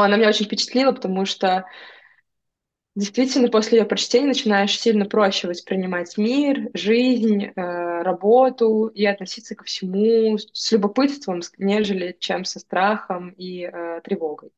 она 0.00 0.16
меня 0.16 0.28
очень 0.28 0.46
впечатлила, 0.46 0.92
потому 0.92 1.24
что 1.24 1.64
Действительно, 2.96 3.48
после 3.48 3.78
ее 3.78 3.84
прочтения 3.84 4.26
начинаешь 4.26 4.78
сильно 4.78 5.06
проще 5.06 5.46
воспринимать 5.46 6.18
мир, 6.18 6.70
жизнь, 6.74 7.44
э, 7.44 7.52
работу 8.02 8.88
и 8.88 9.04
относиться 9.06 9.54
ко 9.54 9.64
всему 9.64 10.36
с 10.38 10.72
любопытством, 10.72 11.40
нежели 11.58 12.16
чем 12.18 12.44
со 12.44 12.58
страхом 12.58 13.30
и 13.30 13.62
э, 13.62 14.00
тревогой. 14.02 14.50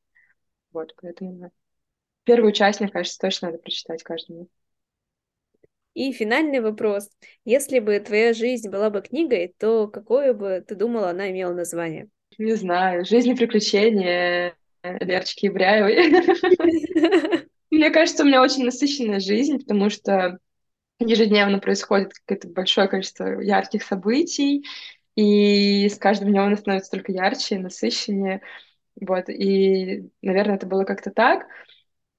Вот, 0.73 0.95
поэтому 1.01 1.53
первую 2.25 2.53
часть, 2.53 2.81
мне 2.81 2.89
кажется, 2.89 3.19
точно 3.19 3.49
надо 3.49 3.59
прочитать 3.59 4.03
каждому. 4.03 4.49
И 5.95 6.11
финальный 6.13 6.61
вопрос. 6.61 7.11
Если 7.45 7.79
бы 7.79 8.01
твоя 8.01 8.33
жизнь 8.33 8.71
была 8.71 8.89
бы 8.89 9.03
книгой, 9.03 9.55
то 9.59 9.89
какое 9.89 10.33
бы 10.33 10.65
ты 10.67 10.75
думала 10.75 11.11
она 11.11 11.31
имела 11.31 11.53
название? 11.53 12.09
Не 12.39 12.55
знаю. 12.55 13.05
«Жизнь 13.05 13.29
и 13.29 13.35
приключения» 13.35 14.57
Лерочки 14.83 15.47
Ибряевой. 15.47 16.11
Мне 17.73 17.91
кажется, 17.91 18.23
у 18.23 18.27
меня 18.27 18.43
очень 18.43 18.67
насыщенная 18.67 19.19
жизнь, 19.19 19.59
потому 19.59 19.89
что 19.89 20.39
ежедневно 20.99 21.59
происходит 21.59 22.13
какое-то 22.13 22.49
большое 22.49 22.87
количество 22.87 23.41
ярких 23.41 23.83
событий, 23.83 24.67
и 25.17 25.89
с 25.89 25.97
каждым 25.97 26.29
днем 26.29 26.45
она 26.45 26.57
становится 26.57 26.91
только 26.91 27.13
ярче, 27.13 27.59
насыщеннее. 27.59 28.43
Вот, 29.01 29.31
и, 29.31 30.11
наверное, 30.21 30.57
это 30.57 30.67
было 30.67 30.85
как-то 30.85 31.11
так, 31.11 31.47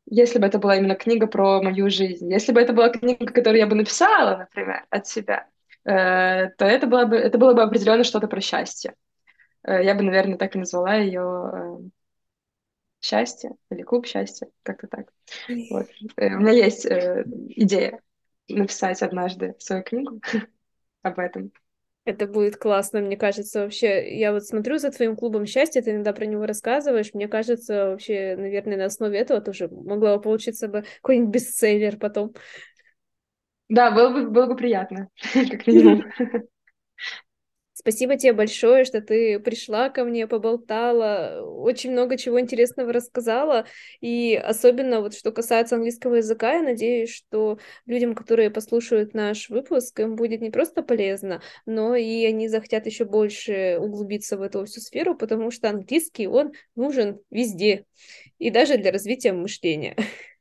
если 0.07 0.39
бы 0.39 0.47
это 0.47 0.59
была 0.59 0.77
именно 0.77 0.95
книга 0.95 1.27
про 1.27 1.61
мою 1.61 1.89
жизнь. 1.91 2.31
Если 2.31 2.51
бы 2.51 2.59
это 2.59 2.73
была 2.73 2.89
книга, 2.89 3.25
которую 3.27 3.59
я 3.59 3.67
бы 3.67 3.75
написала, 3.75 4.37
например, 4.37 4.85
от 4.89 5.07
себя, 5.07 5.47
э, 5.85 6.49
то 6.49 6.65
это 6.65 6.87
было 6.87 7.05
бы, 7.05 7.17
это 7.17 7.37
было 7.37 7.53
бы 7.53 7.63
определенно 7.63 8.03
что-то 8.03 8.27
про 8.27 8.41
счастье. 8.41 8.95
Э, 9.63 9.83
я 9.83 9.95
бы, 9.95 10.03
наверное, 10.03 10.37
так 10.37 10.55
и 10.55 10.59
назвала 10.59 10.95
ее 10.95 11.91
счастья 13.03 13.51
или 13.69 13.81
клуб 13.83 14.07
счастья, 14.07 14.47
как-то 14.63 14.87
так. 14.87 15.07
Вот. 15.69 15.87
Э, 16.15 16.35
у 16.35 16.39
меня 16.39 16.51
есть 16.51 16.85
э, 16.85 17.25
идея 17.49 17.99
написать 18.47 19.01
однажды 19.01 19.55
свою 19.59 19.83
книгу 19.83 20.21
об 21.03 21.19
этом. 21.19 21.51
Это 22.05 22.27
будет 22.27 22.57
классно, 22.57 22.99
мне 22.99 23.15
кажется, 23.15 23.61
вообще. 23.61 24.17
Я 24.17 24.33
вот 24.33 24.45
смотрю 24.45 24.77
за 24.77 24.91
твоим 24.91 25.15
клубом 25.15 25.45
счастья, 25.45 25.81
ты 25.81 25.91
иногда 25.91 26.13
про 26.13 26.25
него 26.25 26.45
рассказываешь. 26.45 27.13
Мне 27.13 27.27
кажется, 27.27 27.91
вообще, 27.91 28.35
наверное, 28.37 28.77
на 28.77 28.85
основе 28.85 29.19
этого 29.19 29.41
тоже 29.41 29.67
могло 29.69 30.17
бы 30.17 30.21
получиться 30.21 30.67
бы 30.67 30.83
какой-нибудь 31.01 31.33
бестселлер 31.33 31.97
потом. 31.97 32.33
Да, 33.69 33.91
было 33.91 34.09
бы, 34.09 34.29
было 34.29 34.45
бы 34.47 34.55
приятно, 34.55 35.09
как 35.33 35.67
минимум. 35.67 36.03
Спасибо 37.83 38.15
тебе 38.15 38.31
большое, 38.31 38.85
что 38.85 39.01
ты 39.01 39.39
пришла 39.39 39.89
ко 39.89 40.05
мне, 40.05 40.25
поболтала, 40.25 41.41
очень 41.45 41.91
много 41.91 42.17
чего 42.17 42.39
интересного 42.39 42.93
рассказала, 42.93 43.65
и 43.99 44.35
особенно 44.41 45.01
вот 45.01 45.13
что 45.13 45.33
касается 45.33 45.75
английского 45.75 46.15
языка, 46.15 46.53
я 46.53 46.61
надеюсь, 46.61 47.09
что 47.13 47.59
людям, 47.85 48.15
которые 48.15 48.49
послушают 48.51 49.13
наш 49.13 49.49
выпуск, 49.49 49.99
им 49.99 50.15
будет 50.15 50.39
не 50.39 50.49
просто 50.49 50.81
полезно, 50.81 51.41
но 51.65 51.93
и 51.95 52.23
они 52.25 52.47
захотят 52.47 52.85
еще 52.85 53.03
больше 53.03 53.77
углубиться 53.81 54.37
в 54.37 54.41
эту 54.43 54.63
всю 54.63 54.79
сферу, 54.79 55.13
потому 55.15 55.51
что 55.51 55.69
английский, 55.69 56.27
он 56.27 56.53
нужен 56.75 57.19
везде, 57.31 57.85
и 58.39 58.49
даже 58.49 58.77
для 58.77 58.91
развития 58.93 59.33
мышления. 59.33 59.97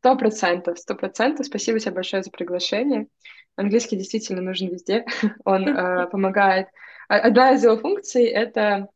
Сто 0.00 0.16
процентов, 0.16 0.78
сто 0.78 0.94
процентов. 0.94 1.46
Спасибо 1.46 1.80
тебе 1.80 1.92
большое 1.92 2.22
за 2.22 2.30
приглашение. 2.30 3.08
Английский 3.56 3.96
действительно 3.96 4.40
нужен 4.40 4.68
везде. 4.68 5.04
Он 5.44 5.68
э, 5.68 6.06
помогает. 6.10 6.68
Одна 7.08 7.52
из 7.52 7.64
его 7.64 7.76
функций— 7.76 8.24
это 8.26 8.88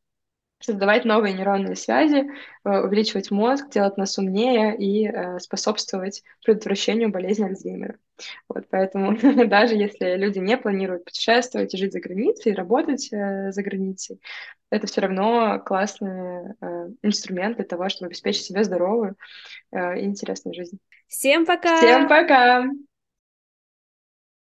создавать 0.62 1.04
новые 1.04 1.34
нейронные 1.34 1.76
связи, 1.76 2.30
э, 2.64 2.80
увеличивать 2.80 3.30
мозг, 3.30 3.68
делать 3.70 3.96
нас 3.96 4.16
умнее 4.18 4.76
и 4.76 5.06
э, 5.06 5.38
способствовать 5.38 6.22
предотвращению 6.44 7.10
болезни 7.10 7.44
Альцгеймера. 7.44 7.96
Вот, 8.48 8.66
поэтому 8.70 9.16
даже 9.48 9.74
если 9.74 10.16
люди 10.16 10.38
не 10.38 10.56
планируют 10.56 11.04
путешествовать 11.04 11.74
и 11.74 11.76
жить 11.78 11.92
за 11.92 12.00
границей, 12.00 12.52
и 12.52 12.54
работать 12.54 13.12
э, 13.12 13.52
за 13.52 13.62
границей, 13.62 14.20
это 14.70 14.86
все 14.86 15.02
равно 15.02 15.60
классный 15.60 16.54
инструмент 17.02 17.56
для 17.56 17.66
того, 17.66 17.90
чтобы 17.90 18.06
обеспечить 18.06 18.44
себе 18.44 18.64
здоровую 18.64 19.16
и 19.70 19.76
интересную 19.76 20.54
жизнь. 20.54 20.78
Всем 21.08 21.44
пока! 21.44 21.76
Всем 21.76 22.08
пока! 22.08 22.64